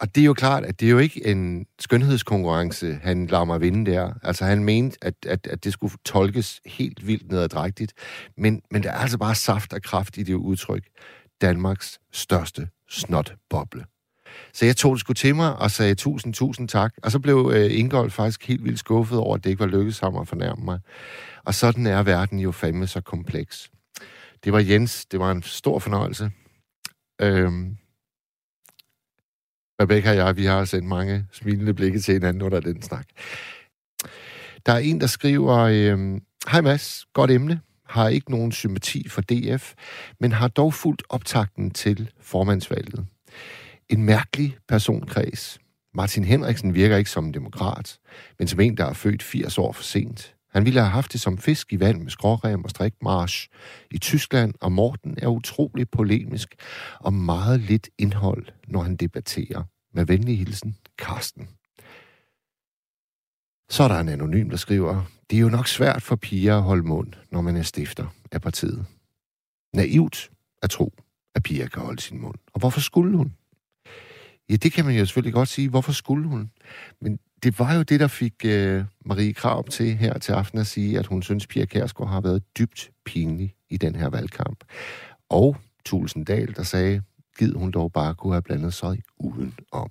[0.00, 3.60] Og det er jo klart, at det er jo ikke en skønhedskonkurrence, han lader mig
[3.60, 4.12] vinde der.
[4.22, 7.92] Altså han mente, at, at, at det skulle tolkes helt vildt nedadrægtigt.
[8.36, 10.84] Men, men der er altså bare saft og kraft i det udtryk.
[11.40, 13.84] Danmarks største snotboble.
[14.52, 16.92] Så jeg tog det sgu til mig og sagde tusind, tusind tak.
[17.02, 19.98] Og så blev øh, Ingolf faktisk helt vildt skuffet over, at det ikke var lykkedes
[19.98, 20.80] ham at fornærme mig.
[21.44, 23.70] Og sådan er verden jo fandme så kompleks.
[24.44, 25.06] Det var Jens.
[25.06, 26.30] Det var en stor fornøjelse.
[27.20, 27.76] Øhm,
[29.80, 33.06] Rebecca og jeg, vi har sendt mange smilende blikke til hinanden under den snak.
[34.66, 37.60] Der er en, der skriver, øhm, Hej Mads, godt emne.
[37.86, 39.72] Har ikke nogen sympati for DF,
[40.20, 43.06] men har dog fuldt optakten til formandsvalget.
[43.88, 45.58] En mærkelig personkreds.
[45.94, 47.98] Martin Henriksen virker ikke som en demokrat,
[48.38, 50.33] men som en, der er født 80 år for sent.
[50.54, 53.48] Han ville have haft det som fisk i vand med skrårem og strikmarsch
[53.90, 56.54] i Tyskland, og Morten er utrolig polemisk
[57.00, 59.62] og meget lidt indhold, når han debatterer.
[59.94, 61.48] Med venlig hilsen, Karsten.
[63.70, 66.62] Så er der en anonym, der skriver, det er jo nok svært for piger at
[66.62, 68.86] holde mund, når man er stifter af partiet.
[69.74, 70.30] Naivt
[70.62, 70.92] at tro,
[71.34, 72.38] at piger kan holde sin mund.
[72.52, 73.34] Og hvorfor skulle hun?
[74.50, 75.68] Ja, det kan man jo selvfølgelig godt sige.
[75.68, 76.50] Hvorfor skulle hun?
[77.00, 80.66] Men det var jo det, der fik øh, Marie Krav til her til aften at
[80.66, 84.64] sige, at hun synes, Pia Kærsgaard har været dybt pinlig i den her valgkamp.
[85.30, 87.02] Og Tulsen Dahl, der sagde,
[87.38, 89.90] gid hun dog bare kunne have blandet sig udenom.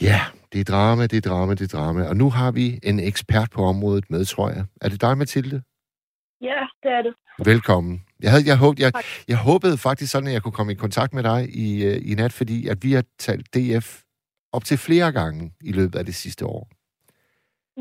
[0.00, 0.20] Ja,
[0.52, 2.08] det er drama, det er drama, det er drama.
[2.08, 4.64] Og nu har vi en ekspert på området med, tror jeg.
[4.80, 5.62] Er det dig, Mathilde?
[6.40, 7.14] Ja, det er det.
[7.44, 8.02] Velkommen.
[8.22, 8.92] Jeg, havde, jeg, håbede, jeg,
[9.28, 12.14] jeg håbede faktisk sådan, at jeg kunne komme i kontakt med dig i, øh, i
[12.14, 14.03] nat, fordi at vi har talt DF
[14.56, 16.62] op til flere gange i løbet af det sidste år.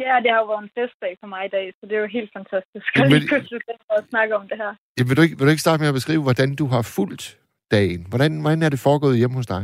[0.04, 2.16] Ja, det har jo været en festdag for mig i dag, så det er jo
[2.18, 3.62] helt fantastisk at lige pludselig
[3.98, 4.72] at snakke om det her.
[4.98, 7.26] Ja, vil, du ikke, vil du ikke starte med at beskrive, hvordan du har fulgt
[7.72, 8.02] dagen?
[8.10, 9.64] Hvordan, hvordan er det foregået hjemme hos dig?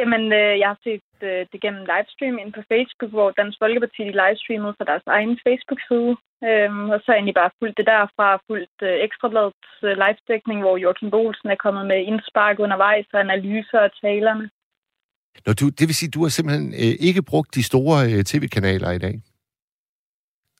[0.00, 4.02] Jamen, øh, jeg har set øh, det gennem livestream ind på Facebook, hvor Dansk Folkeparti
[4.08, 6.14] de livestreamede fra deres egen Facebook-side.
[6.48, 10.76] Øhm, og så jeg egentlig bare fulgt det derfra, fulgt øh, Ekstrabladets øh, live-dækning, hvor
[10.84, 14.46] Joachim Bolsen er kommet med indspark undervejs og analyser af talerne.
[15.46, 18.24] Når du, det vil sige, at du har simpelthen øh, ikke brugt de store øh,
[18.24, 19.14] tv-kanaler i dag?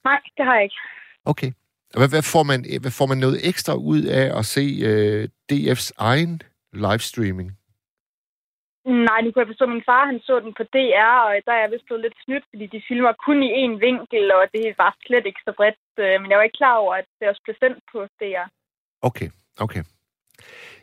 [0.04, 0.80] Nej, det har jeg ikke.
[1.24, 1.50] Okay.
[1.98, 5.90] Hvad, hvad, får man, hvad får man noget ekstra ud af at se øh, DF's
[5.98, 7.50] egen livestreaming?
[9.09, 11.52] Nej, nu kunne jeg forstå, at min far han så den på DR, og der
[11.54, 14.64] er jeg vist blevet lidt snydt, fordi de filmer kun i én vinkel, og det
[14.78, 15.80] var slet ikke så bredt.
[16.04, 18.46] Øh, men jeg var ikke klar over, at det også blev sendt på DR.
[19.09, 19.28] Okay,
[19.64, 19.83] okay.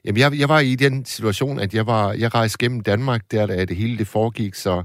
[0.06, 3.48] Jamen, jeg, jeg var i den situation, at jeg var jeg rejste gennem Danmark, der
[3.48, 4.84] da det hele det foregik, så,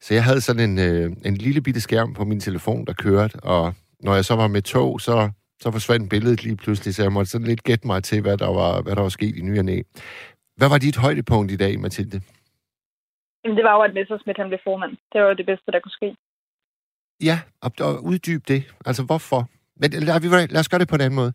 [0.00, 3.36] så jeg havde sådan en, øh, en lille bitte skærm på min telefon, der kørte,
[3.42, 7.12] og når jeg så var med tog, så, så forsvandt billedet lige pludselig, så jeg
[7.12, 9.58] måtte sådan lidt gætte mig til, hvad der var, hvad der var sket i ny
[9.58, 9.82] næ.
[10.56, 12.20] Hvad var dit højdepunkt i dag, Mathilde?
[13.44, 14.90] Jamen, det var jo, at Messersmith han blev formand.
[15.12, 16.16] Det var jo det bedste, der kunne ske.
[17.28, 18.64] Ja, og, og uddyb det.
[18.86, 19.48] Altså, hvorfor?
[19.80, 21.32] Men lad, lad os gøre det på en anden måde.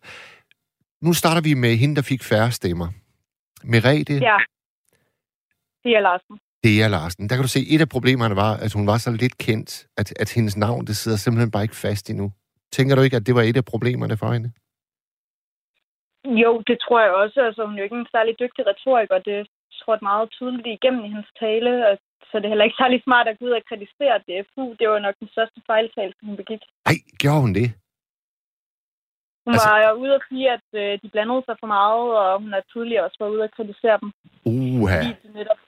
[1.06, 2.88] Nu starter vi med hende, der fik færre stemmer.
[3.72, 4.14] Merete.
[4.30, 4.38] Ja.
[5.84, 6.34] Det er Larsen.
[6.64, 7.28] Det er Larsen.
[7.28, 10.08] Der kan du se, et af problemerne var, at hun var så lidt kendt, at,
[10.22, 12.32] at hendes navn, det sidder simpelthen bare ikke fast endnu.
[12.76, 14.50] Tænker du ikke, at det var et af problemerne for hende?
[16.42, 17.38] Jo, det tror jeg også.
[17.48, 19.18] Altså, hun er jo ikke en særlig dygtig retoriker.
[19.18, 19.46] Det
[19.82, 21.70] trådt meget tydeligt igennem i hans tale,
[22.28, 24.64] så det er heller ikke særlig smart at gå ud og kritisere DFU.
[24.78, 26.62] Det var nok den største fejltagelse, hun begik.
[26.88, 27.68] Nej, gjorde hun det?
[29.44, 29.68] Hun altså...
[29.68, 33.04] var ude at sige, at øh, de blandede sig for meget, og hun har tidligere
[33.04, 34.10] også været ude at kritisere dem.
[34.44, 34.98] Uha.
[34.98, 35.60] Fordi, de netop,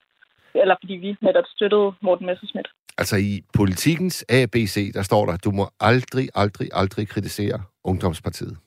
[0.61, 2.69] eller fordi vi netop støttede Morten Messerschmidt.
[2.97, 8.57] Altså i politikens ABC, der står der, du må aldrig, aldrig, aldrig kritisere Ungdomspartiet.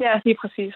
[0.00, 0.74] Ja, lige præcis.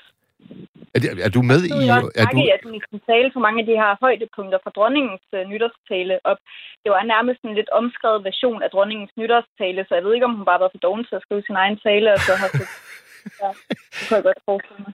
[0.95, 1.71] Er, er du med i...
[1.71, 2.09] Er du...
[2.57, 6.41] at hun tale for mange af de her højdepunkter fra dronningens uh, nytårstale op.
[6.83, 10.37] Det var nærmest en lidt omskrevet version af dronningens nytårstale, så jeg ved ikke, om
[10.39, 12.65] hun bare var for doven til at skrive sin egen tale, og så har så...
[13.43, 13.51] ja,
[13.97, 14.93] det kunne jeg godt forestille mig.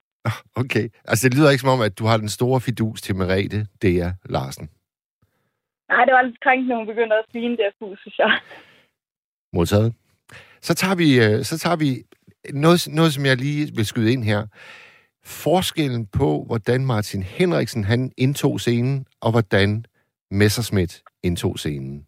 [0.62, 0.84] Okay.
[1.11, 4.08] Altså, det lyder ikke som om, at du har den store fidus til Merete Dea
[4.34, 4.66] Larsen.
[5.92, 8.30] Nej, det var lidt krænkende, hun begyndte at svine der fus, synes jeg.
[9.52, 9.94] Modtaget.
[10.61, 11.90] Så tager vi, øh, så tager vi
[12.64, 14.40] noget, noget, som jeg lige vil skyde ind her
[15.29, 19.85] forskellen på, hvordan Martin Henriksen han indtog scenen, og hvordan
[20.31, 22.07] Messerschmidt indtog scenen.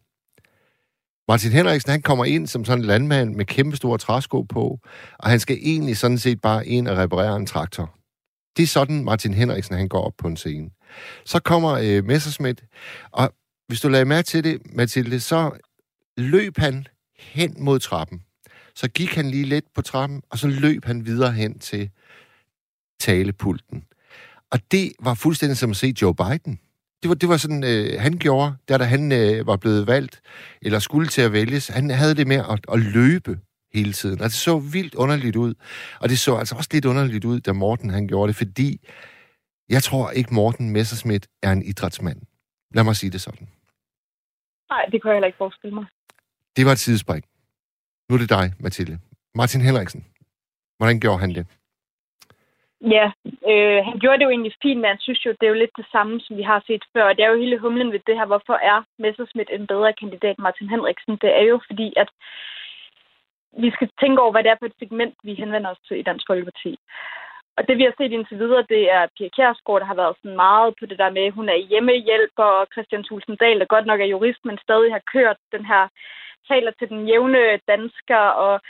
[1.27, 4.79] Martin Henriksen, han kommer ind som sådan en landmand med kæmpe store træsko på,
[5.19, 7.95] og han skal egentlig sådan set bare ind og reparere en traktor.
[8.57, 10.69] Det er sådan, Martin Henriksen han går op på en scene.
[11.25, 12.63] Så kommer øh, Messerschmidt,
[13.11, 13.33] og
[13.67, 15.51] hvis du lader mærke til det, Mathilde, så
[16.17, 16.87] løb han
[17.19, 18.21] hen mod trappen.
[18.75, 21.89] Så gik han lige lidt på trappen, og så løb han videre hen til
[23.07, 23.83] talepulten.
[24.51, 26.59] Og det var fuldstændig som at se Joe Biden.
[27.01, 30.21] Det var, det var sådan, øh, han gjorde, der da han øh, var blevet valgt,
[30.61, 33.39] eller skulle til at vælges, han havde det med at, at løbe
[33.73, 34.21] hele tiden.
[34.21, 35.53] Og det så vildt underligt ud.
[36.01, 38.69] Og det så altså også lidt underligt ud, da Morten han gjorde det, fordi
[39.69, 42.21] jeg tror ikke, Morten Messerschmidt er en idrætsmand.
[42.73, 43.47] Lad mig sige det sådan.
[44.69, 45.85] Nej, det kan jeg heller ikke forestille mig.
[46.55, 47.23] Det var et sidespring.
[48.09, 48.99] Nu er det dig, Mathilde.
[49.35, 50.05] Martin Henriksen.
[50.77, 51.45] Hvordan gjorde han det?
[52.81, 53.11] Ja,
[53.51, 55.77] øh, han gjorde det jo egentlig fint, men han synes jo, det er jo lidt
[55.77, 57.13] det samme, som vi har set før.
[57.13, 58.25] Det er jo hele humlen ved det her.
[58.25, 61.17] Hvorfor er Messerschmidt en bedre kandidat end Martin Henriksen?
[61.21, 62.09] Det er jo fordi, at
[63.57, 66.03] vi skal tænke over, hvad det er for et segment, vi henvender os til i
[66.03, 66.79] Dansk Folkeparti.
[67.57, 70.35] Og det, vi har set indtil videre, det er Pia Kjærsgaard, der har været sådan
[70.35, 74.13] meget på det der med, hun er hjemmehjælper, og Christian Tulsendal, der godt nok er
[74.13, 75.87] jurist, men stadig har kørt den her
[76.47, 78.61] taler til den jævne dansker, og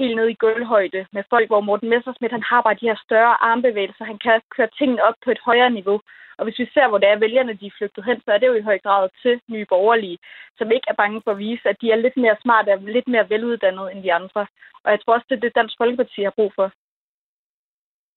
[0.00, 3.34] helt ned i gulvhøjde med folk, hvor Morten Messersmith, han har bare de her større
[3.50, 4.04] armbevægelser.
[4.12, 5.98] Han kan køre tingene op på et højere niveau.
[6.38, 8.46] Og hvis vi ser, hvor det er vælgerne, de er flygtet hen, så er det
[8.46, 10.18] jo i høj grad til nye borgerlige,
[10.58, 13.08] som ikke er bange for at vise, at de er lidt mere smarte og lidt
[13.08, 14.46] mere veluddannede end de andre.
[14.84, 16.66] Og jeg tror også, det er det, Dansk Folkeparti har brug for.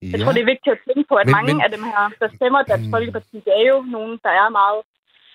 [0.02, 0.08] Ja.
[0.12, 1.62] Jeg tror, det er vigtigt at tænke på, at men, mange men...
[1.64, 2.90] af dem her, der stemmer Dansk.
[2.94, 4.80] Folkeparti, det er jo nogen, der er meget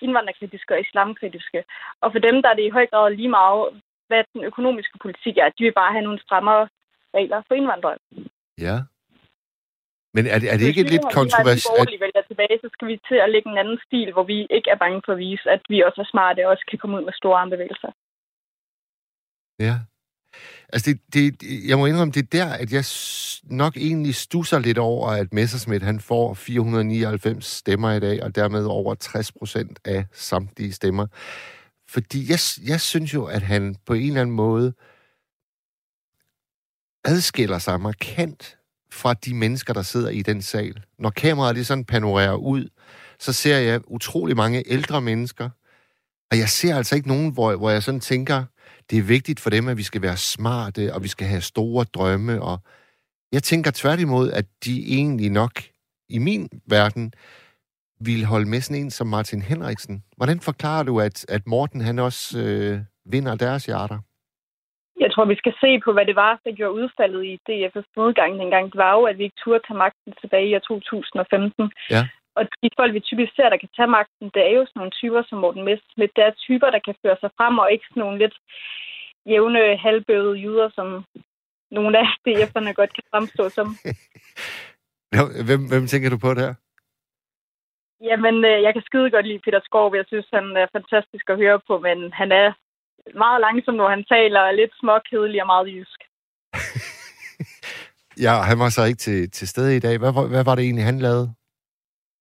[0.04, 1.64] indvandrerkritiske og islamkritiske.
[2.02, 3.64] Og for dem, der er det i høj grad lige meget,
[4.10, 5.48] hvad den økonomiske politik er.
[5.56, 6.64] De vil bare have nogle strammere
[7.16, 7.98] regler for indvandrere.
[8.66, 8.76] Ja.
[10.14, 11.88] Men er det, er det ikke lidt kontroversielt?
[11.88, 14.36] Hvis vi vælger tilbage, så skal vi til at lægge en anden stil, hvor vi
[14.56, 16.96] ikke er bange for at vise, at vi også er smarte og også kan komme
[16.98, 17.90] ud med store armbevægelser.
[19.66, 19.74] Ja.
[20.72, 21.24] Altså, det, det,
[21.68, 22.84] jeg må indrømme, det er der, at jeg
[23.60, 28.64] nok egentlig stusser lidt over, at Messerschmidt han får 499 stemmer i dag, og dermed
[28.64, 31.06] over 60 procent af samtlige stemmer.
[31.90, 34.74] Fordi jeg, jeg synes jo, at han på en eller anden måde
[37.04, 38.58] adskiller sig markant
[38.92, 40.82] fra de mennesker, der sidder i den sal.
[40.98, 42.68] Når kameraet lige sådan panorerer ud,
[43.18, 45.50] så ser jeg utrolig mange ældre mennesker,
[46.30, 48.44] og jeg ser altså ikke nogen, hvor, hvor jeg sådan tænker,
[48.90, 51.84] det er vigtigt for dem, at vi skal være smarte, og vi skal have store
[51.84, 52.58] drømme, og
[53.32, 55.62] jeg tænker tværtimod, at de egentlig nok,
[56.08, 57.12] i min verden,
[58.08, 60.04] ville holde med sådan en som Martin Henriksen.
[60.16, 62.78] Hvordan forklarer du, at, at Morten han også øh,
[63.12, 63.98] vinder deres hjerter?
[65.04, 68.32] Jeg tror, vi skal se på, hvad det var, der gjorde udfaldet i DF's modgang
[68.40, 68.64] dengang.
[68.72, 71.72] Det var jo, at vi ikke turde tage magten tilbage i 2015.
[71.90, 72.02] Ja.
[72.36, 74.96] Og de folk, vi typisk ser, der kan tage magten, det er jo sådan nogle
[75.00, 76.16] typer som Morten Messerschmidt.
[76.16, 78.36] Det er typer, der kan føre sig frem, og ikke sådan nogle lidt
[79.30, 80.86] jævne, halvbøvede jyder, som
[81.76, 83.66] nogle af DF'erne godt kan fremstå som.
[85.48, 86.50] hvem, hvem tænker du på der?
[88.08, 89.96] Jamen, øh, jeg kan skide godt lide Peter Skov.
[90.00, 92.48] Jeg synes, han er fantastisk at høre på, men han er
[93.22, 96.00] meget langsom, når han taler, og lidt småkedelig og meget jysk.
[98.26, 99.98] ja, han var så ikke til, til stede i dag.
[99.98, 101.26] Hvad, hvad var det egentlig, han lavede?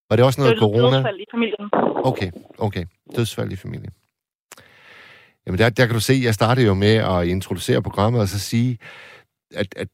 [0.10, 0.98] Var det også noget det corona?
[0.98, 1.66] Dødsfald i familien.
[2.10, 2.86] Okay, okay.
[3.16, 3.94] Dødsfald i familien.
[5.46, 8.40] Jamen, der, der kan du se, jeg startede jo med at introducere programmet og så
[8.40, 8.78] sige,
[9.56, 9.88] at, at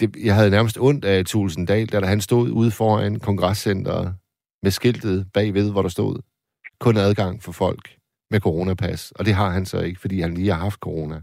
[0.00, 4.14] det, jeg havde nærmest ondt af Tulsendal, da han stod ude foran kongresscenteret
[4.62, 6.22] med skiltet bagved, hvor der stod,
[6.80, 7.96] kun adgang for folk
[8.30, 9.12] med coronapas.
[9.12, 11.22] Og det har han så ikke, fordi han lige har haft corona.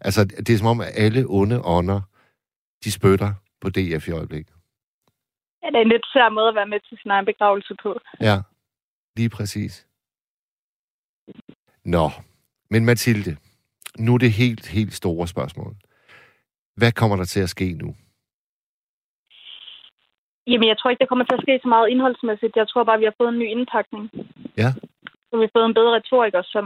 [0.00, 2.00] Altså, det er som om, at alle onde ånder,
[2.84, 4.54] de spytter på DF i øjeblikket.
[5.62, 8.00] Ja, det er en lidt sær måde at være med til sin egen begravelse på.
[8.20, 8.40] Ja,
[9.16, 9.86] lige præcis.
[11.84, 12.10] Nå,
[12.70, 13.36] men Mathilde,
[13.98, 15.76] nu er det helt, helt store spørgsmål.
[16.76, 17.96] Hvad kommer der til at ske nu?
[20.50, 22.54] Jamen, jeg tror ikke, der kommer til at ske så meget indholdsmæssigt.
[22.60, 24.04] Jeg tror bare, vi har fået en ny indpakning.
[24.62, 24.70] Ja.
[25.28, 26.64] Så vi har fået en bedre retoriker, som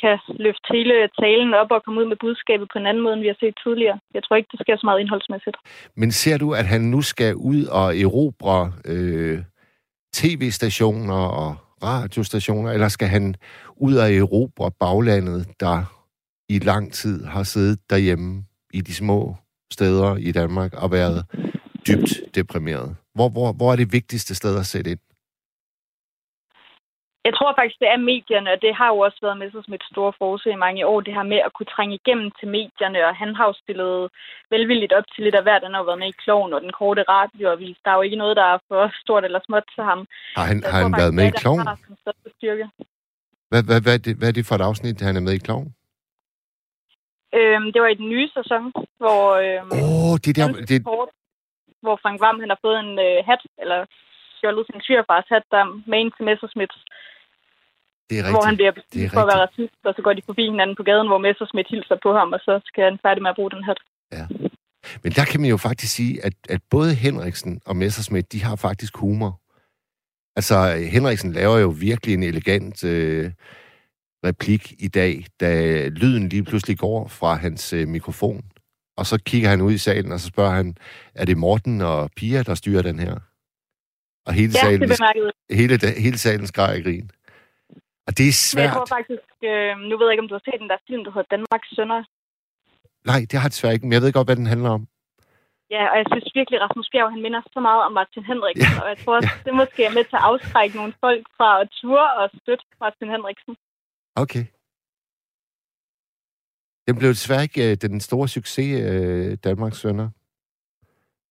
[0.00, 0.16] kan
[0.46, 3.32] løfte hele talen op og komme ud med budskabet på en anden måde, end vi
[3.32, 3.98] har set tidligere.
[4.14, 5.56] Jeg tror ikke, det sker så meget indholdsmæssigt.
[6.00, 9.38] Men ser du, at han nu skal ud og erobre øh,
[10.18, 11.50] tv-stationer og
[11.82, 13.34] radiostationer, eller skal han
[13.76, 15.76] ud og erobre baglandet, der
[16.48, 19.36] i lang tid har siddet derhjemme i de små
[19.72, 21.24] steder i Danmark og været
[21.86, 22.96] dybt deprimeret?
[23.14, 25.00] Hvor, hvor, hvor er det vigtigste sted at sætte ind?
[27.26, 29.74] Jeg tror faktisk, det er medierne, og det har jo også været med sig som
[29.74, 32.98] et stort forsøg i mange år, det her med at kunne trænge igennem til medierne,
[33.08, 34.10] og han har jo stillet
[34.54, 37.02] velvilligt op til lidt af hvert, han har været med i Kloven og den korte
[37.14, 37.78] radioavis.
[37.84, 40.00] Der er jo ikke noget, der er for stort eller småt til ham.
[40.38, 41.66] Har han, har han været med i Kloven?
[43.50, 45.44] Hvad, hvad, hvad, er det, hvad er det for et afsnit, han er med i
[45.46, 45.68] Kloven?
[47.38, 48.62] Øhm, det var i den nye sæson,
[49.00, 49.22] hvor...
[49.44, 50.46] Øhm, oh, det der...
[50.70, 50.78] Det,
[51.84, 53.78] hvor Frank Vam han har fået en øh, hat, eller
[54.36, 56.76] stjålet sin svigerfars hat, der med en til Messersmith.
[58.08, 58.36] Det er rigtigt.
[58.36, 60.84] Hvor han bliver beskyldt for at være racist, og så går de forbi hinanden på
[60.90, 63.64] gaden, hvor Messersmith hilser på ham, og så skal han færdig med at bruge den
[63.68, 63.80] hat.
[64.16, 64.24] Ja.
[65.02, 68.56] Men der kan man jo faktisk sige, at, at både Henriksen og Messerschmidt, de har
[68.56, 69.40] faktisk humor.
[70.36, 70.56] Altså,
[70.92, 73.32] Henriksen laver jo virkelig en elegant øh,
[74.24, 75.50] replik i dag, da
[75.88, 78.42] lyden lige pludselig går fra hans øh, mikrofon.
[79.00, 80.68] Og så kigger han ud i salen, og så spørger han,
[81.20, 83.14] er det Morten og Pia, der styrer den her?
[84.26, 84.90] Og hele Ja, salen,
[85.60, 85.74] hele,
[86.06, 87.08] hele salen skreg i grin.
[88.06, 88.72] Og det er Men jeg svært.
[88.76, 91.12] tror faktisk, øh, nu ved jeg ikke, om du har set den der film, der
[91.14, 92.00] hedder Danmarks Sønder.
[93.10, 94.82] Nej, det har jeg desværre ikke, men jeg ved godt, hvad den handler om.
[95.76, 98.82] Ja, og jeg synes virkelig, Rasmus Bjerg, han minder så meget om Martin Henriksen, Ja,
[98.82, 101.66] og jeg tror også, det måske er med til at afskrække nogle folk fra at
[101.78, 103.54] ture og støtte Martin Henriksen.
[104.22, 104.44] Okay.
[106.88, 110.08] Den blev desværre ikke øh, den store succes, øh, Danmarks Sønder.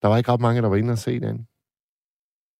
[0.01, 1.47] Der var ikke ret mange, der var inde og se den.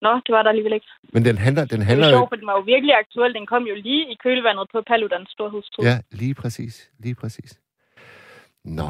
[0.02, 0.86] Nå, det var der alligevel ikke.
[1.14, 2.18] Men den handler, den Det handler er jo...
[2.18, 3.34] sjovt, for den var jo virkelig aktuel.
[3.34, 5.84] Den kom jo lige i kølvandet på Paludans storhedstid.
[5.84, 6.92] Ja, lige præcis.
[7.00, 7.60] Lige præcis.
[8.66, 8.90] Nå.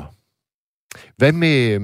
[1.18, 1.76] Hvad med...
[1.76, 1.82] øh,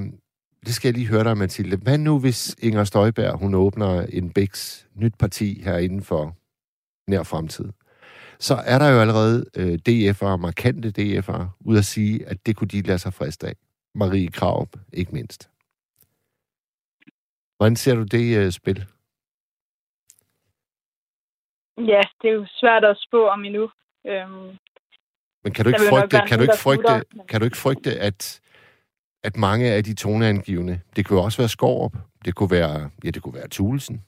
[0.66, 1.78] Det skal jeg lige høre dig, Mathilde.
[1.78, 6.36] Hvad nu, hvis Inger Støjberg, hun åbner en Bæks nyt parti her inden for
[7.08, 7.70] nær fremtid?
[8.40, 12.68] Så er der jo allerede øh, DF'ere, markante DF'ere, ud at sige, at det kunne
[12.68, 13.54] de lade sig friste af.
[13.96, 15.50] Marie Krav, ikke mindst.
[17.58, 18.86] Hvordan ser du det øh, spil?
[21.78, 23.70] Ja, det er jo svært at spå om endnu.
[24.06, 24.58] Øhm,
[25.44, 28.00] Men kan du ikke frygte, kan du ikke frygte, smutter, men- kan du ikke frygte
[28.00, 28.42] at,
[29.24, 31.94] at mange af de toneangivende, det kunne også være Skorup,
[32.26, 34.06] det kunne være, ja, det kunne være Thulesen,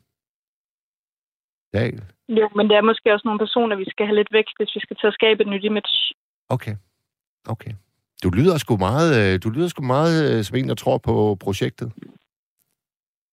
[1.73, 2.01] Dahl.
[2.39, 4.79] jo, men det er måske også nogle personer, vi skal have lidt væk, hvis vi
[4.79, 5.95] skal til at skabe et nyt image.
[6.49, 6.75] Okay,
[7.53, 7.73] okay.
[8.23, 11.37] Du lyder sgu meget, øh, du lyder sgu meget øh, som en, der tror på
[11.45, 11.87] projektet.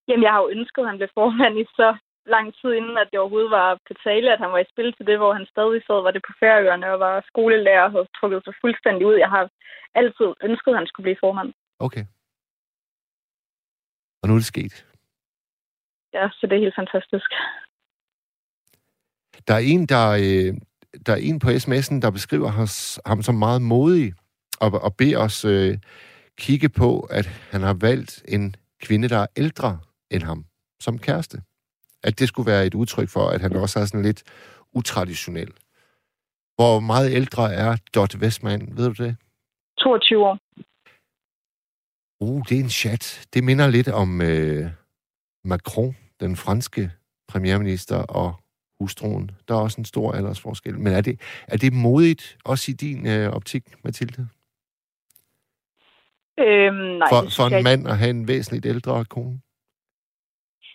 [0.09, 3.09] Jamen, jeg har jo ønsket, at han blev formand i så lang tid inden, at
[3.11, 5.80] det overhovedet var på tale, at han var i spil til det, hvor han stadig
[5.87, 9.16] sad, var det på Færøerne og var skolelærer og havde trukket sig fuldstændig ud.
[9.24, 9.51] Jeg har
[9.95, 11.53] altid ønsket, at han skulle blive formand.
[11.87, 12.05] Okay.
[14.20, 14.76] Og nu er det sket.
[16.12, 17.30] Ja, så det er helt fantastisk.
[19.49, 20.55] Der er en, der, øh,
[21.07, 24.12] der er en på sms'en, der beskriver has, ham som meget modig,
[24.61, 25.78] og, og beder os øh,
[26.38, 29.78] kigge på, at han har valgt en kvinde, der er ældre
[30.11, 30.45] end ham,
[30.80, 31.42] som kæreste.
[32.03, 34.22] At det skulle være et udtryk for, at han også er sådan lidt
[34.72, 35.53] utraditionel.
[36.57, 39.16] Hvor meget ældre er Dot Westman, ved du det?
[39.78, 40.38] 22 år.
[42.20, 43.26] Uh, det er en chat.
[43.34, 44.70] Det minder lidt om øh,
[45.45, 46.90] Macron, den franske
[47.28, 48.43] premierminister, og
[48.85, 49.30] hustruen.
[49.49, 50.74] Der er også en stor aldersforskel.
[50.85, 51.14] Men er det,
[51.53, 54.22] er det modigt, også i din øh, optik, Mathilde?
[56.45, 57.68] Øhm, nej, For, for en ikke.
[57.70, 59.41] mand at have en væsentligt ældre kone?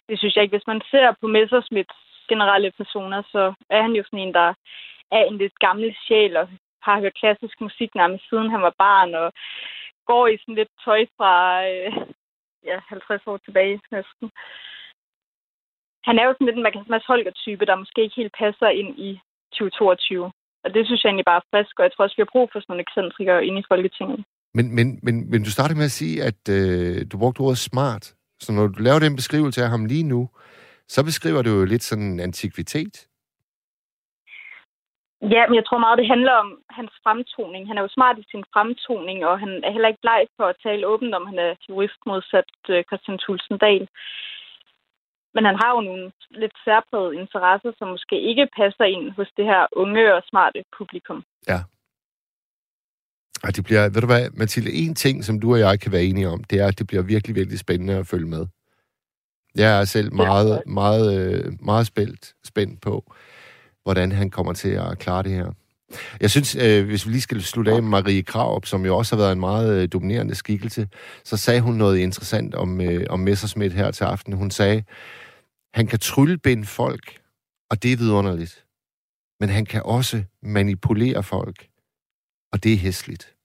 [0.09, 0.57] det synes jeg ikke.
[0.57, 1.99] Hvis man ser på Messersmiths
[2.31, 4.53] generelle personer, så er han jo sådan en, der
[5.11, 6.47] er en lidt gammel sjæl og
[6.81, 9.33] har hørt klassisk musik nærmest siden han var barn og
[10.05, 11.33] går i sådan lidt tøj fra
[11.71, 11.91] øh,
[12.65, 14.31] ja, 50 år tilbage næsten.
[16.09, 19.09] Han er jo sådan lidt en Mads Holger-type, der måske ikke helt passer ind i
[19.51, 20.31] 2022.
[20.63, 22.49] Og det synes jeg egentlig bare er frisk, og jeg tror også, vi har brug
[22.51, 24.19] for sådan nogle ekscentrikere inde i Folketinget.
[24.57, 28.05] Men, men, men, men du startede med at sige, at øh, du brugte ordet smart.
[28.43, 30.21] Så når du laver den beskrivelse af ham lige nu,
[30.93, 32.95] så beskriver du jo lidt sådan en antikvitet.
[35.35, 37.67] Ja, men jeg tror meget, det handler om hans fremtoning.
[37.67, 40.61] Han er jo smart i sin fremtoning, og han er heller ikke bleg for at
[40.63, 43.87] tale åbent om, han er jurist modsat øh, Christian Thulsen Dahl.
[45.35, 46.11] Men han har jo nogle
[46.41, 51.23] lidt særprægede interesser, som måske ikke passer ind hos det her unge og smarte publikum.
[53.43, 56.03] Og det bliver, ved du hvad, Mathilde, en ting, som du og jeg kan være
[56.03, 58.47] enige om, det er, at det bliver virkelig, virkelig spændende at følge med.
[59.55, 63.13] Jeg er selv meget, meget, øh, meget spændt, spændt på,
[63.83, 65.51] hvordan han kommer til at klare det her.
[66.21, 69.15] Jeg synes, øh, hvis vi lige skal slutte af med Marie Krav, som jo også
[69.15, 70.87] har været en meget øh, dominerende skikkelse,
[71.23, 74.33] så sagde hun noget interessant om, øh, om Messersmith her til aften.
[74.33, 74.83] Hun sagde,
[75.73, 77.05] han kan tryllebinde folk,
[77.71, 78.65] og det er vidunderligt.
[79.39, 81.67] Men han kan også manipulere folk,
[82.51, 83.35] og det er hæsligt.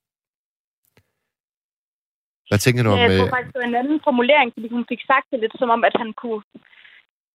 [2.49, 2.97] Hvad tænker du om...
[2.97, 5.39] Ja, jeg tror øh, faktisk, det var en anden formulering, fordi hun fik sagt det
[5.39, 6.41] lidt som om, at han kunne...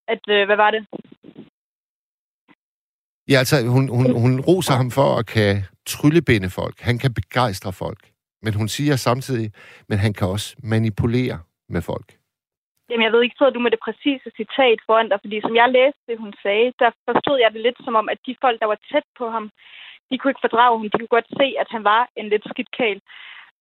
[0.08, 0.82] At, øh, hvad var det?
[3.30, 5.52] Ja, altså, hun, hun, hun roser ham for at kan
[5.94, 6.76] tryllebinde folk.
[6.88, 8.02] Han kan begejstre folk.
[8.44, 9.48] Men hun siger samtidig,
[9.88, 11.38] men han kan også manipulere
[11.74, 12.08] med folk.
[12.88, 15.18] Jamen, jeg ved ikke, sidder du med det præcise citat foran dig?
[15.24, 18.18] Fordi som jeg læste det, hun sagde, der forstod jeg det lidt som om, at
[18.26, 19.44] de folk, der var tæt på ham,
[20.08, 20.90] de kunne ikke fordrage ham.
[20.92, 22.98] De kunne godt se, at han var en lidt skidt kæl,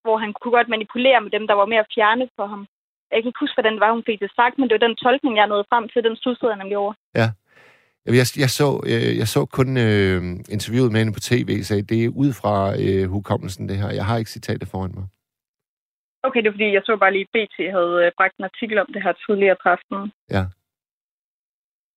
[0.04, 2.62] hvor han kunne godt manipulere med dem, der var mere fjerne for ham.
[3.12, 5.00] Jeg kan ikke huske, hvordan det var, hun fik det sagt, men det var den
[5.04, 6.04] tolkning, jeg nåede frem til.
[6.08, 6.94] Den stussede jeg nemlig over.
[8.10, 10.22] Jeg, jeg, så, øh, jeg så kun øh,
[10.56, 13.90] interviewet med hende på tv, så det er ud fra øh, hukommelsen, det her.
[14.00, 15.08] Jeg har ikke citatet foran mig.
[16.24, 18.78] Okay, det er fordi, jeg så bare lige, at BT havde øh, bragt en artikel
[18.78, 20.12] om det her tidligere på aftenen.
[20.36, 20.44] Ja.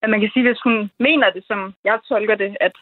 [0.03, 2.75] At man kan sige, hvis hun mener det, som jeg tolker det, at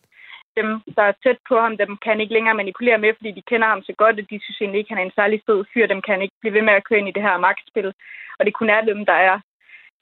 [0.59, 3.69] dem, der er tæt på ham, dem kan ikke længere manipulere med, fordi de kender
[3.69, 5.87] ham så godt, at de synes egentlig ikke, han er en særlig fed fyr.
[5.87, 7.89] Dem kan ikke blive ved med at køre ind i det her magtspil.
[8.39, 9.41] Og det kun er dem, der er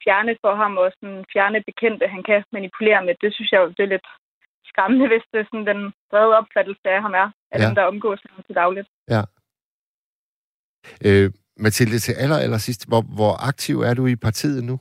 [0.03, 3.15] fjerne for ham, og sådan fjerne bekendte, han kan manipulere med.
[3.23, 4.07] Det synes jeg jo, det er lidt
[4.65, 5.81] skræmmende, hvis det er sådan den
[6.11, 7.65] brede opfattelse af ham er, af Ja.
[7.65, 8.87] dem, der omgås ham til dagligt.
[9.15, 9.21] Ja.
[11.05, 14.75] Øh, Mathilde, til aller, aller sidst, hvor, hvor aktiv er du i partiet nu?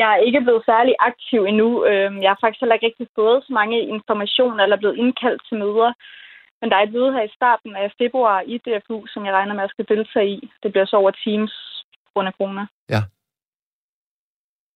[0.00, 1.68] Jeg er ikke blevet særlig aktiv endnu.
[1.86, 5.56] Øhm, Jeg har faktisk heller ikke rigtig fået så mange informationer eller blevet indkaldt til
[5.58, 5.92] møder.
[6.60, 9.54] Men der er et møde her i starten af februar i DFU, som jeg regner
[9.54, 10.50] med, at jeg skal deltage i.
[10.62, 11.52] Det bliver så over Teams
[12.14, 12.66] grund af corona.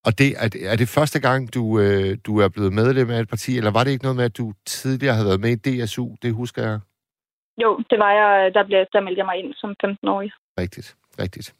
[0.07, 3.21] Og det, er, det, er det første gang, du, øh, du er blevet medlem af
[3.21, 5.85] et parti, eller var det ikke noget med, at du tidligere havde været med i
[5.85, 6.09] DSU?
[6.23, 6.81] Det husker jeg
[7.63, 8.55] Jo, det var jeg.
[8.55, 10.31] Der, blev, der meldte jeg mig ind som 15-årig.
[10.61, 10.97] rigtigt.
[11.19, 11.55] Rigtigt.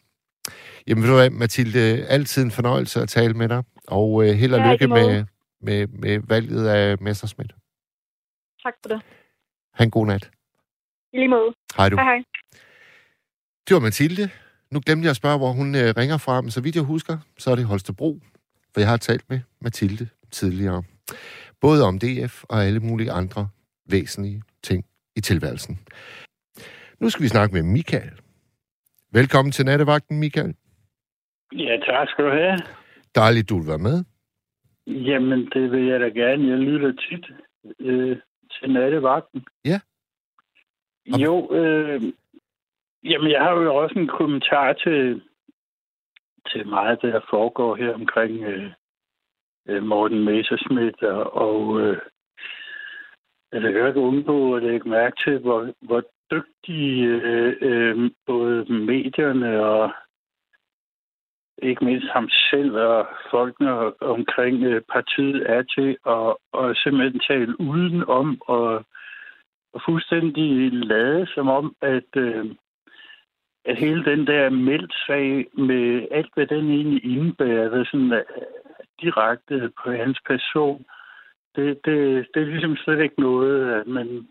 [0.87, 4.55] Jamen ved du hvad, Mathilde, altid en fornøjelse at tale med dig, og øh, held
[4.55, 5.25] og Ja, lykke med,
[5.61, 7.55] med, med valget af Messersmith.
[8.63, 9.01] Tak for det.
[9.75, 10.31] Ha' en god nat.
[11.13, 11.55] I lige måde.
[11.77, 11.97] Hej du.
[11.97, 12.23] Hej hej.
[13.69, 14.31] Det var Mathilde.
[14.71, 17.19] Nu glemte jeg at spørge, hvor hun øh, ringer fra, men så vidt jeg husker,
[17.39, 18.21] så er det Holstebro.
[18.77, 20.83] For jeg har talt med Mathilde tidligere.
[21.61, 23.49] Både om DF og alle mulige andre
[23.91, 24.85] væsentlige ting
[25.17, 25.75] i tilværelsen.
[27.01, 28.13] Nu skal vi snakke med Michael.
[29.13, 30.55] Velkommen til nattevagten, Michael.
[31.53, 32.59] Ja, tak skal du have.
[33.15, 34.05] Dejligt, du vil være med.
[34.87, 36.49] Jamen, det vil jeg da gerne.
[36.49, 37.27] Jeg lytter tit
[37.81, 38.17] øh,
[38.55, 39.45] til nattevagten.
[39.65, 39.81] Ja.
[41.25, 42.03] Jo, øh,
[43.05, 45.23] jamen, jeg har jo også en kommentar til,
[46.53, 48.71] til meget, det der foregår her omkring øh,
[49.69, 51.99] øh, Morten Messerschmidt, og, og øh,
[53.53, 59.65] jeg kan ikke undgå at lægge mærke til, hvor, hvor dygtige øh, øh, både medierne
[59.65, 59.93] og
[61.63, 67.61] ikke mindst ham selv og folkene omkring øh, partiet er til at, at simpelthen tale
[67.61, 68.85] udenom og,
[69.73, 72.47] og fuldstændig lade som om, at, øh,
[73.67, 78.23] at hele den der meldt-sag med alt, hvad den egentlig indebærer, der sådan er
[79.03, 80.85] direkte på hans person,
[81.57, 84.29] det, det, det er ligesom slet ikke noget, at man,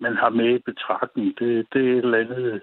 [0.00, 1.38] man har med i betragtning.
[1.38, 2.62] Det, det er et eller andet,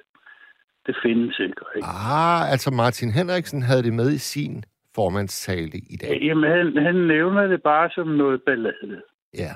[0.85, 1.61] det findes ikke.
[1.75, 1.87] ikke?
[1.87, 4.63] Ah, altså Martin Henriksen havde det med i sin
[4.95, 6.21] formandstale i dag.
[6.21, 9.01] Jamen, han, han nævner det bare som noget ballade.
[9.33, 9.53] Ja.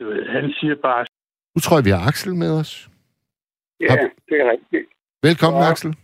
[0.00, 1.04] Du ved, Han siger bare,
[1.54, 2.88] Nu tror jeg, vi har Axel med os.
[3.80, 3.96] Ja,
[4.28, 4.88] det er rigtigt.
[5.22, 5.70] Velkommen, Ja.
[5.70, 5.94] Axel.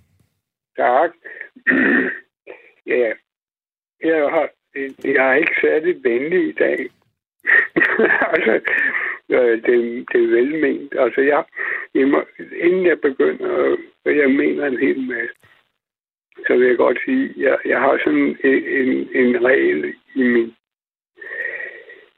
[0.77, 1.11] Tak.
[2.93, 3.12] ja,
[4.05, 4.49] jeg har,
[5.05, 6.79] jeg er ikke særlig venlig i dag.
[8.33, 8.61] altså,
[9.29, 10.95] det, det er velment.
[10.99, 11.45] Altså, jeg,
[11.95, 15.37] jeg må, inden jeg begynder, og jeg mener en hel masse,
[16.47, 20.55] så vil jeg godt sige, jeg, jeg har sådan en, en, en regel i min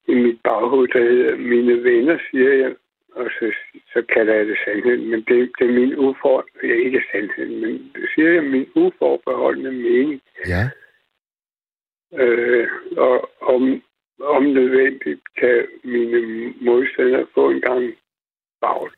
[0.09, 2.75] i mit baghoved, der hedder, mine venner, siger jeg,
[3.17, 3.55] og så,
[3.93, 7.93] så kalder jeg det sandhed, men det, det er min ufor, ja, ikke sandhed, men
[7.95, 10.65] det siger jeg min uforbeholdende mening, Ja.
[12.23, 13.83] øh, og om,
[14.21, 17.95] om nødvendigt kan mine modstandere få en gang
[18.61, 18.91] bagl.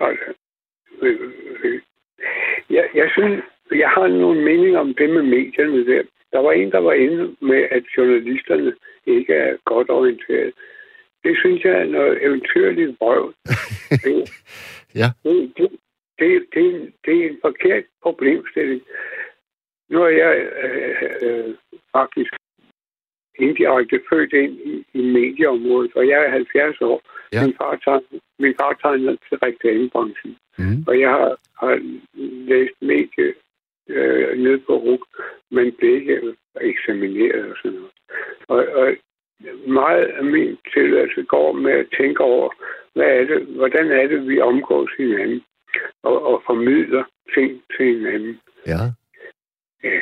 [0.00, 0.34] Altså,
[1.02, 1.20] øh,
[1.64, 1.80] øh,
[2.70, 6.02] jeg, jeg synes, jeg har nogle meninger om det med medierne der.
[6.32, 8.74] Der var en, der var inde med, at journalisterne
[9.06, 10.54] ikke er godt orienteret.
[11.28, 12.98] Det synes jeg er noget eventyrligt.
[14.04, 14.30] Det,
[15.00, 15.08] Ja.
[15.24, 15.68] det, det,
[16.18, 18.82] det, det, det er en forkert problemstilling.
[19.90, 21.54] Nu er jeg øh, øh,
[21.96, 22.32] faktisk
[23.38, 27.02] indirekte født ind i, i medieområdet, og jeg er 70 år.
[27.32, 27.44] Ja.
[27.44, 28.00] Min far tager,
[28.38, 30.84] min far tegner til reklamebranchen, Mm.
[30.86, 31.74] og jeg har, har
[32.52, 33.34] læst medie
[33.88, 35.04] øh, nede på RUK,
[35.50, 37.92] men blev ikke eksamineret og sådan noget.
[38.48, 38.96] Og, og
[39.66, 42.50] meget af min tilværelse går med at tænke over,
[42.94, 45.42] hvad er det, hvordan er det, vi omgås hinanden
[46.02, 48.40] og, og formidler ting til hinanden.
[48.66, 48.80] Ja.
[49.84, 50.00] Ja.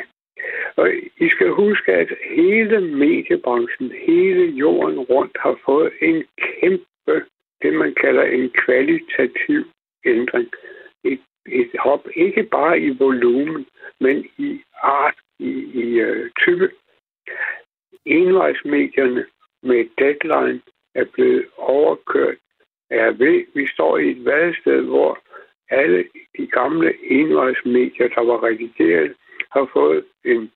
[0.75, 7.25] Og I skal huske, at hele mediebranchen, hele jorden rundt, har fået en kæmpe,
[7.61, 9.65] det man kalder en kvalitativ
[10.05, 10.49] ændring.
[11.03, 13.65] Et, et hop, ikke bare i volumen,
[13.99, 16.71] men i art, i, i uh, type.
[18.07, 19.25] Envejsmedierne
[19.63, 20.61] med deadline
[20.95, 22.37] er blevet overkørt
[22.89, 23.45] af ved.
[23.53, 25.19] Vi står i et vadested, hvor
[25.69, 26.05] alle
[26.37, 29.15] de gamle envejsmedier, der var redigeret,
[29.51, 30.51] har fået en,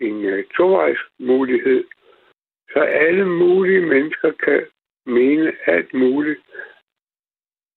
[0.00, 1.84] en uh, tovejsmulighed,
[2.72, 4.62] så alle mulige mennesker kan
[5.06, 6.40] mene alt muligt.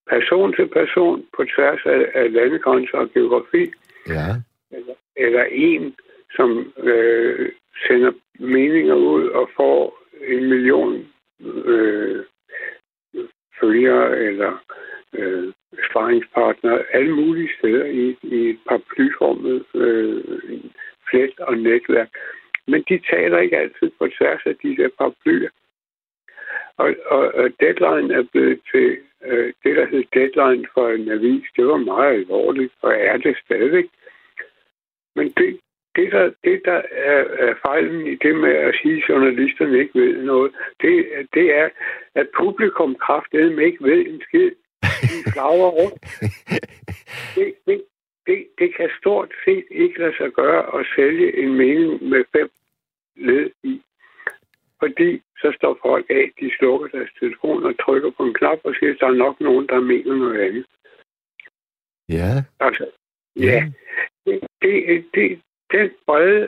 [0.10, 3.72] person til person på tværs af, af landegrænser og geografi,
[4.08, 4.28] Ja.
[4.72, 5.96] eller, eller en,
[6.32, 7.52] som øh,
[7.88, 11.08] sender meninger ud og får en million
[11.66, 12.24] øh,
[13.60, 14.64] følgere eller
[15.14, 15.54] øh,
[15.90, 20.24] sparringspartnere alle mulige steder i, i et paraplyformet øh,
[21.10, 22.10] flet og netværk.
[22.68, 25.50] Men de taler ikke altid på tværs af de der paraplyer.
[26.78, 31.48] Og, og, og deadline er blevet til, øh, det der hed deadline for en avis,
[31.56, 33.86] det var meget alvorligt, og er det stadigvæk.
[35.16, 35.60] Men det,
[35.96, 40.00] det, der, det, der er, er fejlen i det med at sige, at journalisterne ikke
[40.00, 41.70] ved noget, det, det er,
[42.16, 44.52] at publikum kraftedeme ikke ved en skid.
[45.02, 46.00] De flagrer rundt.
[47.36, 47.84] Det, det,
[48.28, 52.50] det, det kan stort set ikke lade sig gøre at sælge en mening med fem
[53.16, 53.82] led i.
[54.80, 58.76] Fordi så står folk af, de slukker deres telefon og trykker på en knap og
[58.80, 60.66] siger, at der er nok nogen, der mener noget andet.
[62.10, 62.44] Ja.
[62.60, 62.86] Altså,
[63.36, 63.72] ja,
[64.26, 65.42] det, det, det,
[65.72, 66.48] den brede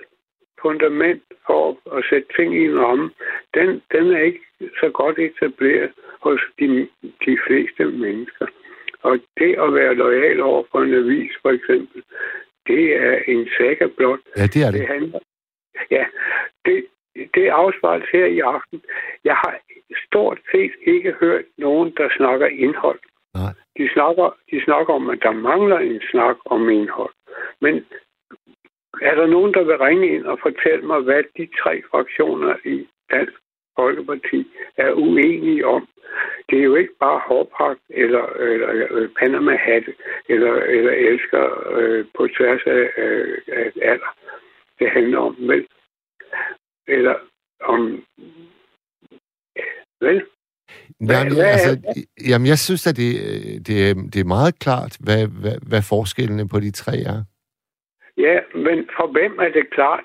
[0.61, 3.11] fundament for at sætte ting i en ramme,
[3.53, 4.43] den, den er ikke
[4.79, 5.91] så godt etableret
[6.21, 6.87] hos de,
[7.25, 8.47] de fleste mennesker.
[9.01, 12.03] Og det at være lojal over for en avis, for eksempel,
[12.67, 14.19] det er en saga blot.
[14.37, 14.79] Ja, det er det.
[14.79, 15.19] Det handler,
[15.91, 16.05] ja,
[16.65, 16.85] det,
[17.35, 18.81] det afspejles her i aften.
[19.23, 19.59] Jeg har
[20.07, 22.99] stort set ikke hørt nogen, der snakker indhold.
[23.33, 23.53] Nej.
[23.77, 27.13] De snakker, de snakker om, at der mangler en snak om indhold.
[27.61, 27.85] Men
[29.01, 32.87] er der nogen, der vil ringe ind og fortælle mig, hvad de tre fraktioner i
[33.11, 33.33] Dansk
[33.79, 35.87] Folkeparti er uenige om?
[36.49, 39.93] Det er jo ikke bare hårpragt eller, eller, eller Panama-hatte
[40.29, 41.43] eller, eller elsker
[41.77, 43.13] øh, på tværs af, af,
[43.57, 44.11] af alder.
[44.79, 45.67] Det handler om, vel?
[46.87, 47.15] Eller
[47.63, 48.03] om...
[50.01, 50.23] Vel?
[51.01, 51.71] Jamen, hvad altså,
[52.29, 53.13] jamen, jeg synes, at det,
[53.67, 57.23] det, er, det er meget klart, hvad, hvad, hvad forskellene på de tre er.
[58.17, 60.03] Ja, men for hvem er det klart?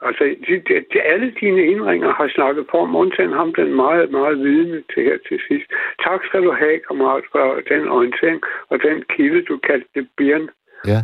[0.00, 4.38] Altså, de, de, de, alle dine indringer har snakket på undtagen ham den meget, meget
[4.38, 5.70] vidne til her til sidst.
[6.04, 10.48] Tak skal du have, kammerat, for den orientering og den kilde, du kaldte det Birn.
[10.86, 11.00] Ja.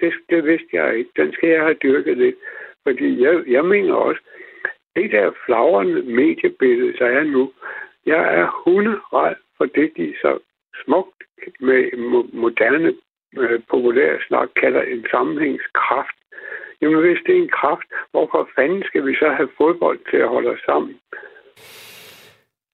[0.00, 1.10] Det, det vidste jeg ikke.
[1.16, 2.36] Den skal jeg have dyrket lidt.
[2.82, 4.20] Fordi jeg, jeg mener også,
[4.96, 7.52] det der flagrende mediebillede, der er nu,
[8.06, 10.38] jeg er hunderet for det, de så
[10.84, 11.22] smukt
[11.60, 12.94] med mo- moderne
[13.38, 16.16] øh, populær snak kalder en sammenhængskraft.
[16.80, 20.28] Jamen hvis det er en kraft, hvorfor fanden skal vi så have fodbold til at
[20.28, 20.94] holde os sammen?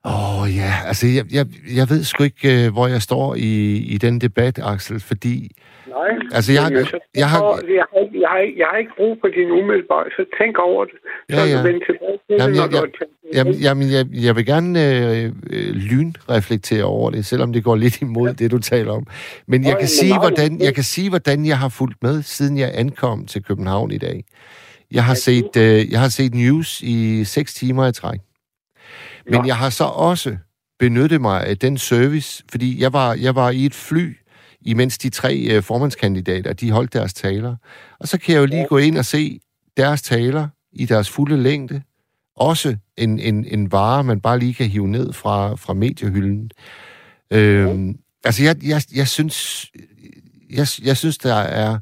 [0.05, 1.47] Åh oh, ja, altså jeg, jeg,
[1.77, 3.53] jeg ved sgu ikke, øh, hvor jeg står i,
[3.95, 5.51] i den debat, Axel, fordi
[5.89, 6.11] Nej.
[6.37, 9.51] Altså, jeg så jeg har- jeg, har, jeg, har, jeg har ikke brug for din
[9.51, 10.95] umiddelbare, så tænk over det.
[11.31, 11.57] Så Ja, ja, ja.
[11.57, 11.63] ja.
[11.69, 14.73] vend tilbage til Jamen, det, når jeg- du har jamen, jamen, jeg, jeg vil gerne
[14.89, 18.33] øh, øh, lynreflektere over det, selvom det går lidt imod ja.
[18.33, 19.07] det, du taler om.
[19.47, 22.59] Men jeg Nå, kan, sige, hvordan, jeg kan sige, hvordan jeg har fulgt med, siden
[22.59, 24.25] jeg ankom til København i dag.
[24.93, 28.19] Jeg har, set, øh, jeg har set news i seks timer i træk.
[29.31, 30.37] Men jeg har så også
[30.79, 34.17] benyttet mig af den service, fordi jeg var, jeg var i et fly,
[34.61, 37.57] imens de tre øh, formandskandidater, de holdt deres taler.
[38.01, 39.41] Og så kan jeg jo lige gå ind og se
[39.77, 41.83] deres taler i deres fulde længde.
[42.37, 46.51] Også en, en, en vare, man bare lige kan hive ned fra, fra mediehylden.
[47.31, 49.67] Øhm, altså, jeg, jeg, jeg synes,
[50.51, 51.79] jeg, jeg synes, der er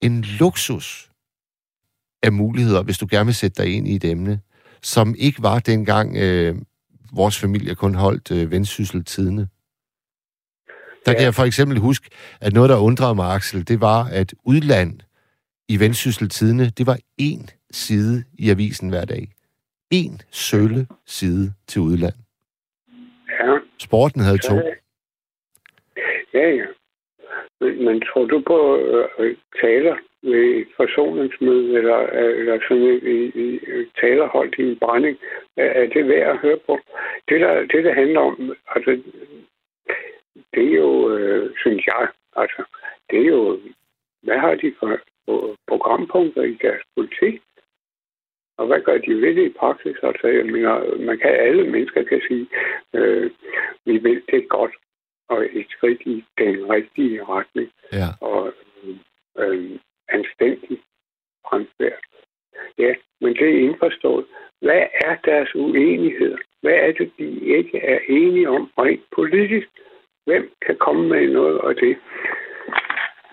[0.00, 1.10] en luksus
[2.22, 4.40] af muligheder, hvis du gerne vil sætte dig ind i et emne,
[4.82, 6.56] som ikke var dengang øh,
[7.12, 9.48] vores familie kun holdt øh, vendsyssel tidene.
[11.06, 11.24] Der kan Ja.
[11.24, 15.00] jeg for eksempel huske, at noget, der undrede mig, Axel, det var, at udland
[15.68, 19.28] i vendsyssel tidene, det var én side i avisen hver dag.
[19.90, 22.14] En sølle side til udland.
[23.30, 24.54] Ja, Sporten havde to.
[26.34, 26.66] ja, ja.
[27.60, 31.98] Men, men tror du på øh, øh, taler ved et forsoningsmøde, eller,
[32.40, 35.18] eller sådan et, et, et, et talerhold i en brænding,
[35.56, 36.78] er, det værd at høre på?
[37.28, 39.02] Det, der, det, der handler om, altså,
[40.54, 42.62] det er jo, øh, synes jeg, altså,
[43.10, 43.60] det er jo,
[44.22, 44.98] hvad har de for
[45.28, 47.42] for programpunkter i deres politik?
[48.58, 49.96] Og hvad gør de ved det i praksis?
[50.02, 52.46] Altså, jeg mener, man kan, alle mennesker kan sige,
[52.94, 53.30] øh,
[53.86, 54.74] vi vil det godt,
[55.28, 58.08] og et skridt i den rigtige retning, Ja.
[58.20, 58.52] og
[58.84, 58.96] øh,
[59.38, 59.78] øh,
[60.08, 60.78] anstændig
[61.48, 62.00] fremfærd.
[62.78, 64.26] Ja, men det er indforstået.
[64.60, 66.38] Hvad er deres uenighed?
[66.62, 69.68] Hvad er det, de ikke er enige om rent politisk?
[70.26, 71.98] Hvem kan komme med noget af det?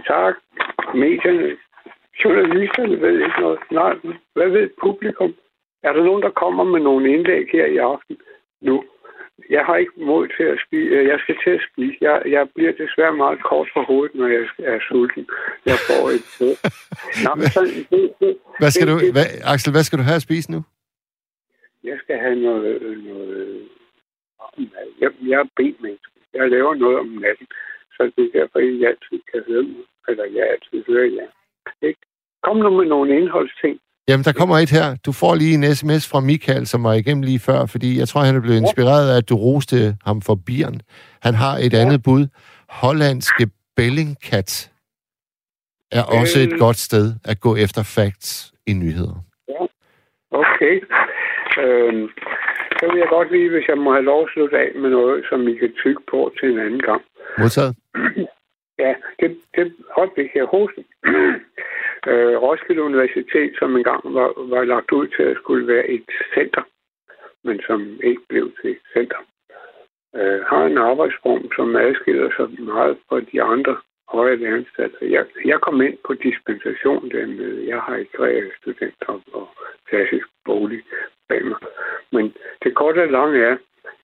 [0.08, 0.36] Tak.
[0.94, 1.58] Medierne,
[2.24, 3.60] journalisterne ved ikke noget.
[3.72, 3.94] Nej,
[4.34, 5.36] hvad ved publikum?
[5.84, 8.18] Er der nogen, der kommer med nogle indlæg her i aften?
[8.62, 8.84] Nu
[9.50, 10.96] jeg har ikke mod til at spise.
[11.12, 11.98] Jeg skal til at spise.
[12.02, 15.28] Jeg, jeg bliver desværre meget kort på hovedet, når jeg er sulten.
[15.66, 16.56] Jeg får et brød.
[18.60, 20.60] Hvad skal det, du, det, hvad, Axel, hvad skal du have at spise nu?
[21.84, 22.82] Jeg skal have noget...
[23.04, 23.70] noget
[25.02, 26.20] jeg, jeg er benmenneske.
[26.34, 27.48] Jeg laver noget om natten.
[27.96, 29.86] Så det er derfor, jeg altid kan høre mig.
[30.08, 31.30] Eller jeg altid hører jer.
[31.88, 32.00] Ikke?
[32.44, 33.80] Kom nu med nogle indholdsting.
[34.10, 34.88] Jamen, der kommer et her.
[35.06, 38.22] Du får lige en sms fra Michael, som var igennem lige før, fordi jeg tror,
[38.22, 39.76] han er blevet inspireret af, at du roste
[40.06, 40.82] ham for bieren.
[41.22, 41.78] Han har et ja.
[41.78, 42.28] andet bud.
[42.70, 44.72] Hollandske Bellingcat
[45.92, 46.60] er også et Øh.
[46.60, 49.16] godt sted at gå efter facts i nyheder.
[50.32, 50.76] Okay.
[51.64, 52.06] Øhm,
[52.80, 55.26] så vil jeg godt lige, hvis jeg må have lov at slutte af med noget,
[55.30, 57.02] som I kan tykke på til en anden gang.
[57.38, 57.76] Modtaget?
[58.80, 60.84] Ja, det, det øjeblik her hoste.
[62.10, 66.64] øh, Roskilde Universitet, som engang var, var lagt ud til at skulle være et center,
[67.44, 69.22] men som ikke blev til et center,
[70.16, 73.78] øh, har en arbejdsform, som adskiller sig meget fra de andre
[74.10, 75.06] høje læreanstalter.
[75.08, 77.68] Jeg, jeg kom ind på dispensation dernede.
[77.68, 79.48] Jeg har ikke været student og, og
[79.90, 80.82] klassisk bolig
[81.30, 81.60] bag mig.
[82.12, 83.58] Men det korte og lange er,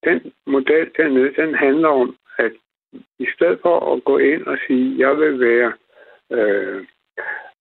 [0.03, 2.51] den model dernede, den handler om, at
[3.19, 5.73] i stedet for at gå ind og sige, jeg vil være
[6.31, 6.85] øh,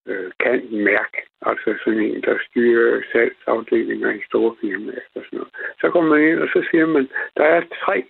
[0.06, 5.52] øh, kan mærke, altså sådan en, der styrer salgsafdelinger i store firmaer og sådan noget.
[5.80, 8.04] Så kommer man ind, og så siger man, der er tre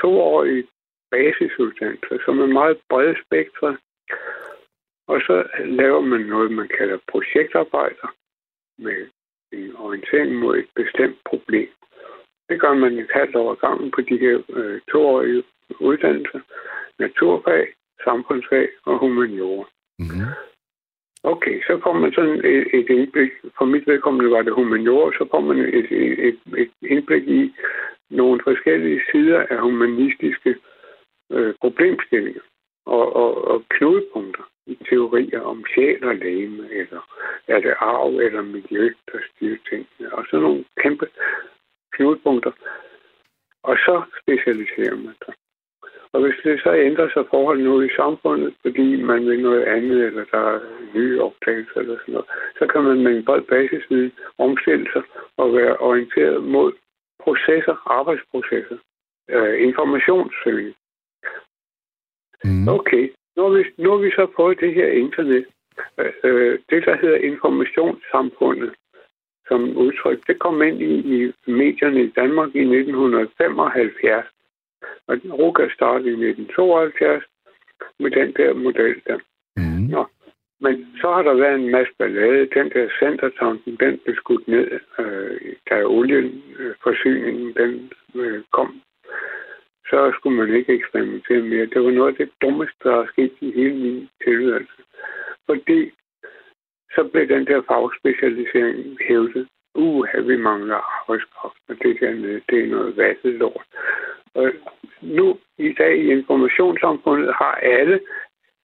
[0.00, 0.66] toårige
[1.10, 3.76] basisuddannelser, som er meget brede spektre.
[5.06, 8.08] Og så laver man noget, man kalder projektarbejder
[8.78, 9.08] med
[9.52, 11.68] en orientering mod et bestemt problem.
[12.48, 15.42] Det gør man et halvt år gangen på de her øh, toårige
[15.80, 16.40] uddannelser.
[16.98, 17.66] Naturfag,
[18.04, 19.66] samfundsfag og humaniora.
[19.98, 20.26] Mm-hmm.
[21.24, 23.32] Okay, så får man sådan et, et indblik.
[23.58, 25.92] For mit vedkommende var det humaniora, så får man et,
[26.28, 27.54] et, et indblik i
[28.10, 30.56] nogle forskellige sider af humanistiske
[31.32, 32.40] øh, problemstillinger
[32.86, 37.00] og, og, og knudepunkter i teorier om sjæl og læme, eller
[37.48, 41.06] er det arv eller miljø, der styrer tingene, og sådan nogle kæmpe
[41.92, 42.52] knudepunkter.
[43.62, 45.34] Og så specialiserer man sig.
[46.12, 50.06] Og hvis det så ændrer sig forhold nu i samfundet, fordi man vil noget andet,
[50.06, 50.60] eller der er
[50.94, 55.02] nye opdagelser eller sådan noget, så kan man med en bred basisviden omstille sig
[55.36, 56.72] og være orienteret mod
[57.24, 58.76] processer, arbejdsprocesser,
[59.30, 60.74] øh, informationssøgning.
[62.44, 62.68] Mm.
[62.68, 65.46] Okay, nu har, vi, nu har vi så fået det her internet.
[66.24, 68.72] Øh, det, der hedder informationssamfundet,
[69.48, 74.26] som udtryk, det kom ind i, i medierne i Danmark i 1975.
[75.08, 77.24] Og Ruka startede i 1972
[77.98, 79.18] med den der model der.
[79.56, 79.86] Mm.
[79.94, 80.06] Nå.
[80.60, 82.48] Men så har der været en masse ballade.
[82.54, 88.82] Den der centertanken, den blev skudt ned, øh, da olieforsyningen den øh, kom.
[89.90, 91.66] Så skulle man ikke eksperimentere mere.
[91.66, 94.82] Det var noget af det dummeste, der er sket i hele min tilværelse.
[95.46, 95.90] Fordi
[96.94, 99.48] så blev den der fagspecialisering hævdet.
[99.74, 103.66] Uh, vi mangler arbejdskraft, og det der nede, det er noget vattet lort.
[104.34, 104.52] Og
[105.00, 108.00] nu i dag i informationssamfundet har alle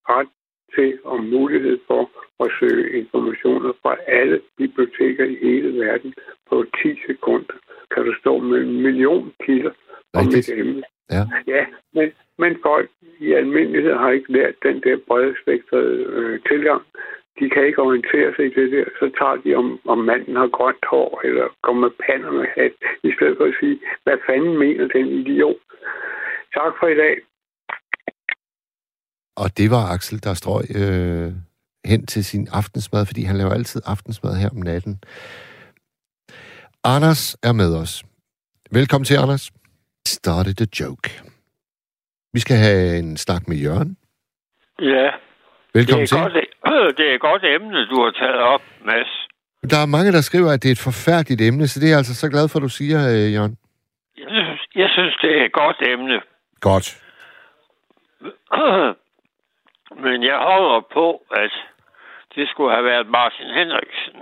[0.08, 0.28] ret
[0.74, 2.10] til og mulighed for
[2.44, 6.14] at søge informationer fra alle biblioteker i hele verden
[6.48, 7.54] på 10 sekunder.
[7.94, 9.70] Kan du stå med en million kilder
[10.14, 10.82] om et emne.
[11.10, 11.22] Ja.
[11.46, 12.90] Ja, men, men folk
[13.20, 16.82] i almindelighed har ikke lært den der brede spektrede øh, tilgang.
[17.38, 18.84] De kan ikke orientere sig i det der.
[19.00, 22.76] Så tager de, om, om manden har grønt hår, eller går med pander med hat,
[23.08, 25.60] i stedet for at sige, hvad fanden mener den idiot?
[26.58, 27.16] Tak for i dag.
[29.42, 31.32] Og det var Axel, der strøg øh,
[31.84, 34.94] hen til sin aftensmad, fordi han laver altid aftensmad her om natten.
[36.84, 38.04] Anders er med os.
[38.70, 39.50] Velkommen til, Anders.
[40.06, 41.22] Started a joke.
[42.32, 43.96] Vi skal have en snak med Jørgen.
[44.80, 45.10] Ja,
[45.78, 46.18] det Velkommen er, til.
[46.18, 49.12] godt, det er et godt emne, du har taget op, Mads.
[49.70, 52.02] Der er mange, der skriver, at det er et forfærdeligt emne, så det er jeg
[52.02, 53.56] altså så glad for, at du siger, øh, Jørgen.
[54.18, 56.16] Jeg synes, jeg synes, det er et godt emne.
[56.60, 56.88] Godt.
[60.04, 61.52] Men jeg holder på, at
[62.34, 64.16] det skulle have været Martin Henriksen.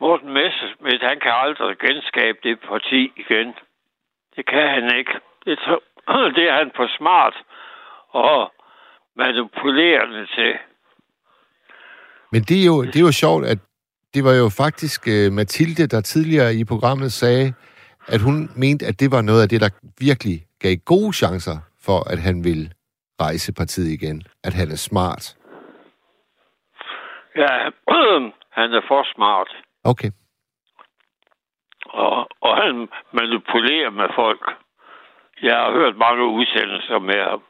[0.00, 3.54] Morten Messerschmidt, han kan aldrig genskabe det parti igen.
[4.36, 5.14] Det kan han ikke.
[5.44, 5.58] Det,
[6.36, 7.36] det er han for smart
[8.10, 8.53] og
[9.16, 10.52] manipulerende til.
[12.32, 13.58] Men det er jo, det er jo sjovt, at
[14.14, 17.54] det var jo faktisk øh, Mathilde, der tidligere i programmet sagde,
[18.08, 21.56] at hun mente, at det var noget af det, der virkelig gav gode chancer
[21.86, 22.70] for, at han ville
[23.20, 24.22] rejse partiet igen.
[24.44, 25.36] At han er smart.
[27.36, 27.54] Ja,
[28.58, 29.50] han er for smart.
[29.84, 30.10] Okay.
[31.86, 34.44] Og, og han manipulerer med folk.
[35.42, 37.42] Jeg har hørt mange udsendelser med ham.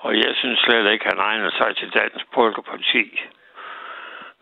[0.00, 3.20] Og jeg synes slet ikke, han egner sig til Dansk Folkeparti.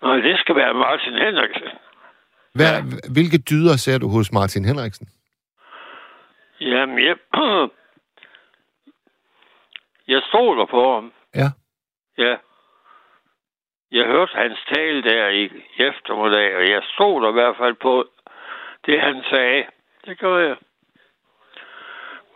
[0.02, 1.68] Nej, det skal være Martin Henriksen.
[2.54, 2.72] Hvad,
[3.14, 5.08] hvilke dyder ser du hos Martin Henriksen?
[6.60, 7.16] Jamen, jeg,
[10.08, 11.12] jeg stoler på ham.
[11.34, 11.48] Ja.
[12.18, 12.36] Ja.
[13.90, 15.44] Jeg hørte hans tale der i
[15.78, 18.08] eftermiddag, og jeg stoler i hvert fald på
[18.86, 19.64] det, han sagde.
[20.04, 20.56] Det gør jeg.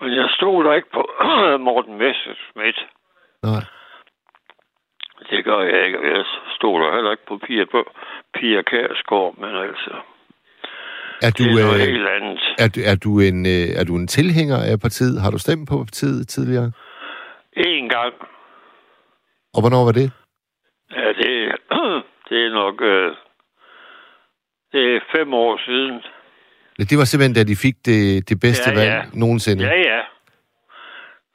[0.00, 1.10] Men jeg stoler ikke på
[1.68, 2.86] Morten Messerschmidt.
[3.42, 3.62] Nej.
[5.30, 5.98] Det gør jeg ikke.
[6.16, 6.24] Jeg
[6.56, 7.64] stoler heller ikke på Pia,
[8.34, 9.92] Pia Kærsgaard, men altså...
[11.22, 12.40] Er du, det er noget øh, helt andet.
[12.58, 15.22] er, du- er, du en, øh, er du en tilhænger af partiet?
[15.22, 16.72] Har du stemt på partiet tidligere?
[17.56, 18.14] En gang.
[19.54, 20.12] Og hvornår var det?
[20.96, 21.32] Ja, det,
[22.28, 22.82] det er nok...
[22.82, 23.12] Øh,
[24.72, 26.02] det er fem år siden.
[26.90, 29.02] Det var simpelthen, da de fik det, det bedste Ja, valg ja.
[29.18, 29.64] nogensinde.
[29.64, 30.00] Ja, ja.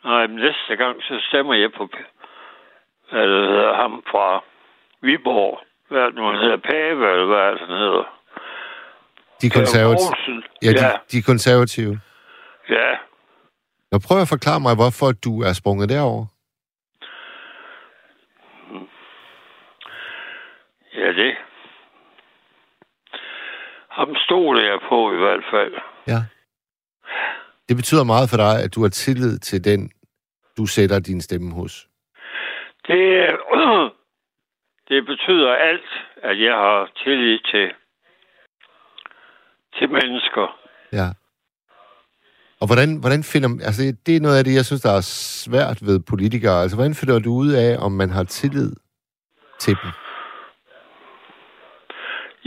[0.05, 1.89] Nej, men næste gang, så stemmer jeg på
[3.11, 4.43] hedder, ham fra
[5.01, 5.59] Viborg.
[5.89, 6.57] Hvad er det nu, han hedder?
[6.57, 8.03] Pave, eller hvad er det, han hedder?
[9.41, 10.43] De konservative.
[10.63, 11.99] Ja, de, Ja, de konservative.
[12.69, 12.89] ja.
[13.91, 16.25] Nå, prøv at forklare mig, hvorfor du er sprunget derover.
[20.95, 21.33] Ja, det.
[23.89, 25.73] Ham stoler jeg på i hvert fald.
[26.07, 26.21] Ja.
[27.69, 29.91] Det betyder meget for dig, at du har tillid til den,
[30.57, 31.87] du sætter din stemme hos.
[32.87, 33.03] Det,
[34.89, 35.89] det betyder alt,
[36.23, 37.71] at jeg har tillid til,
[39.77, 40.59] til mennesker.
[40.93, 41.07] Ja.
[42.61, 43.49] Og hvordan, hvordan finder...
[43.67, 45.05] Altså, det er noget af det, jeg synes, der er
[45.45, 46.61] svært ved politikere.
[46.61, 48.71] Altså, hvordan finder du ud af, om man har tillid
[49.59, 49.91] til dem?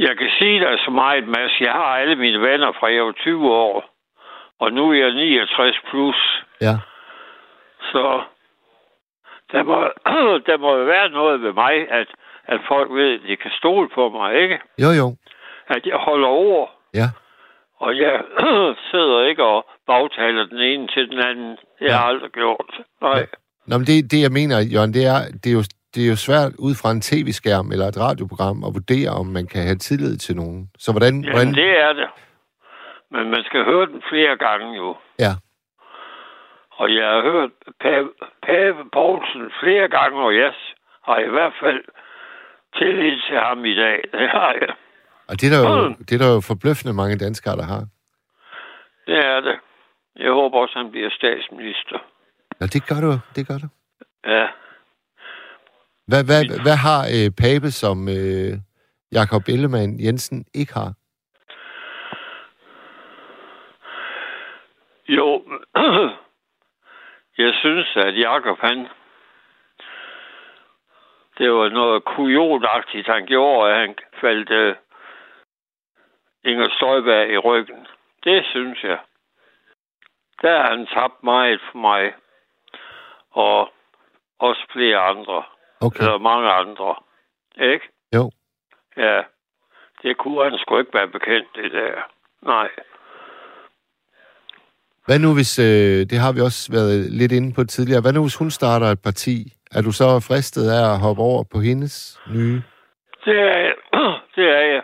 [0.06, 1.60] Jeg kan sige dig så meget, Mads.
[1.60, 3.84] Jeg har alle mine venner fra jeg var 20 år,
[4.60, 6.16] og nu er jeg 69 plus.
[6.60, 6.76] Ja.
[7.92, 8.22] Så
[9.52, 9.76] der må,
[10.48, 12.08] der må jo være noget ved mig, at,
[12.44, 14.58] at folk ved, at de kan stole på mig, ikke?
[14.82, 15.16] Jo, jo.
[15.68, 17.08] At jeg holder ord, Ja.
[17.80, 18.14] og jeg
[18.90, 21.50] sidder ikke og bagtaler den ene til den anden.
[21.78, 22.70] Det har jeg aldrig gjort.
[23.02, 23.26] Nej.
[23.66, 25.64] Nå, men det, det jeg mener, Jørgen, det er, det er jo
[25.94, 29.46] det er jo svært ud fra en tv-skærm eller et radioprogram at vurdere, om man
[29.46, 30.70] kan have tillid til nogen.
[30.78, 31.14] Så hvordan...
[31.14, 32.08] Jamen, hvordan det er det.
[33.10, 34.96] Men man skal høre den flere gange jo.
[35.18, 35.32] Ja.
[36.80, 37.50] Og jeg har hørt
[37.80, 38.08] Pave,
[38.46, 40.52] Pave Poulsen flere gange, og jeg
[41.08, 41.80] har i hvert fald
[42.78, 43.98] tillid til ham i dag.
[44.20, 44.72] Det har jeg.
[45.28, 47.82] Og det er, der jo, det er der jo forbløffende mange danskere, der har.
[49.06, 49.56] Det er det.
[50.16, 51.98] Jeg håber også, han bliver statsminister.
[52.60, 53.12] Ja, det gør du.
[53.36, 53.68] Det gør du.
[54.26, 54.46] Ja.
[56.06, 58.52] Hvad, hvad, hvad har øh, Pape, som øh,
[59.12, 60.92] Jakob Ellemann Jensen ikke har?
[65.08, 65.42] Jo,
[67.38, 68.88] jeg synes, at Jakob han...
[71.38, 74.76] Det var noget kujonagtigt, han gjorde, at han faldt uh,
[76.44, 77.86] Inger Støjberg i ryggen.
[78.24, 78.98] Det synes jeg.
[80.42, 82.14] Der har han tabt meget for mig.
[83.30, 83.72] Og
[84.38, 85.42] også flere andre.
[85.80, 86.00] Okay.
[86.00, 86.96] Eller mange andre.
[87.60, 87.88] Ikke?
[88.14, 88.30] Jo.
[88.96, 89.22] Ja.
[90.02, 92.02] Det kunne han sgu ikke være bekendt, det der.
[92.42, 92.70] Nej.
[95.08, 98.22] Hvad nu hvis, øh, det har vi også været lidt inde på tidligere, hvad nu
[98.22, 99.34] hvis hun starter et parti?
[99.76, 102.62] Er du så fristet af at hoppe over på hendes nye?
[103.24, 103.74] Det er jeg.
[104.36, 104.82] Det er jeg.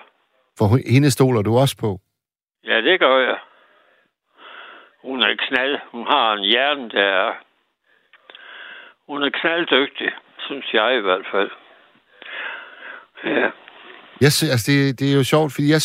[0.58, 2.00] For hende stoler du også på.
[2.64, 3.38] Ja, det gør jeg.
[5.04, 5.78] Hun er knald.
[5.92, 7.32] Hun har en hjerne, der er...
[9.08, 10.10] Hun er knalddygtig,
[10.46, 11.50] synes jeg i hvert fald.
[13.24, 13.48] Ja.
[14.20, 15.82] Jeg sy- altså det, det er jo sjovt, fordi jeg,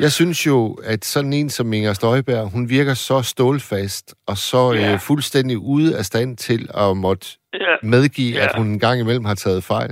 [0.00, 4.72] jeg synes jo, at sådan en som Inger Støjberg, hun virker så stålfast og så
[4.72, 4.92] Ja.
[4.92, 7.74] øh, fuldstændig ude af stand til at måtte ja.
[7.82, 8.44] medgive, Ja.
[8.44, 9.90] at hun en gang imellem har taget fejl.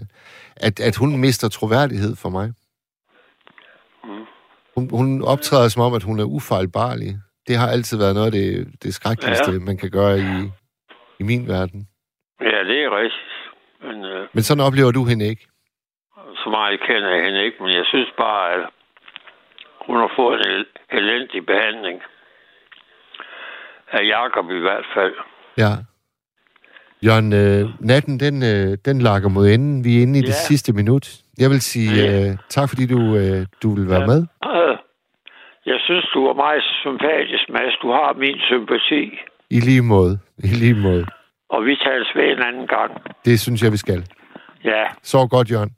[0.57, 2.53] At, at hun mister troværdighed for mig.
[4.05, 4.25] Mm.
[4.77, 7.17] Hun, hun optræder som om, at hun er ufejlbarlig.
[7.49, 9.59] Det har altid været noget af det, det skrækkeligste, Ja.
[9.59, 10.51] man kan gøre i,
[11.21, 11.89] i min verden.
[12.41, 13.31] Ja, det er rigtigt.
[13.83, 15.47] Men øh, Men sådan oplever du hende ikke.
[16.43, 17.57] så meget kender jeg hende ikke.
[17.61, 18.61] Men jeg synes bare, at
[19.87, 20.66] hun har fået en el-
[20.99, 22.01] elendig behandling.
[23.93, 25.14] Af Jakob i hvert fald.
[25.59, 25.70] Ja.
[27.07, 29.85] Jørgen, øh, natten, den, øh, den lakker mod enden.
[29.85, 30.26] Vi er inde i ja.
[30.26, 31.05] det sidste minut.
[31.39, 32.30] Jeg vil sige Ja.
[32.30, 34.07] øh, tak, fordi du, øh, du vil være Ja.
[34.07, 34.20] med.
[34.53, 34.76] Øh,
[35.66, 37.74] Jeg synes, du er meget sympatisk, Mads.
[37.82, 39.03] Du har min sympati.
[39.51, 40.18] I lige måde.
[40.39, 41.07] I lige måde.
[41.49, 42.91] Og vi tales ved en anden gang.
[43.24, 44.01] Det synes jeg, vi skal.
[44.64, 45.70] Ja, Så godt, Jørgen.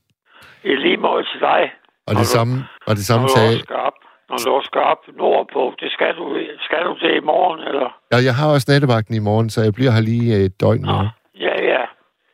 [0.64, 1.72] i lige måde til dig.
[2.08, 3.92] Og det samme, og det samme sagde, op,
[4.28, 5.62] når du skal op nordpå.
[5.80, 6.24] Det skal du,
[6.66, 7.88] skal du det i morgen, eller?
[8.12, 11.10] Ja, jeg har også nattevagten i morgen, så jeg bliver her lige et døgn mere.
[11.46, 11.82] Ja, ja.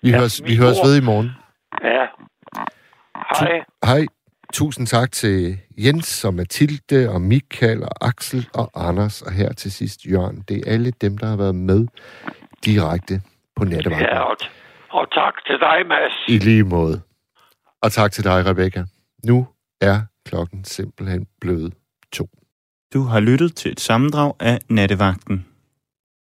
[0.02, 1.30] Vi, Ja, høres, vi høres ved i morgen.
[1.84, 2.04] Ja.
[3.38, 3.64] Hej.
[3.84, 4.06] Hej.
[4.52, 9.72] Tusind tak til Jens og Mathilde og Michael og Axel og Anders og her til
[9.72, 10.44] sidst Jørgen.
[10.48, 11.86] Det er alle dem, der har været med
[12.64, 13.14] direkte
[13.56, 14.06] på nattevagten.
[14.06, 14.36] Ja, og,
[14.90, 16.12] og tak til dig, Mads.
[16.28, 17.00] I lige måde.
[17.82, 18.84] Og tak til dig, Rebecca.
[19.26, 19.46] Nu
[19.83, 21.74] er klokken simpelthen blevet
[22.12, 22.28] to.
[22.95, 25.47] Du har lyttet til et sammendrag af Nattevagten.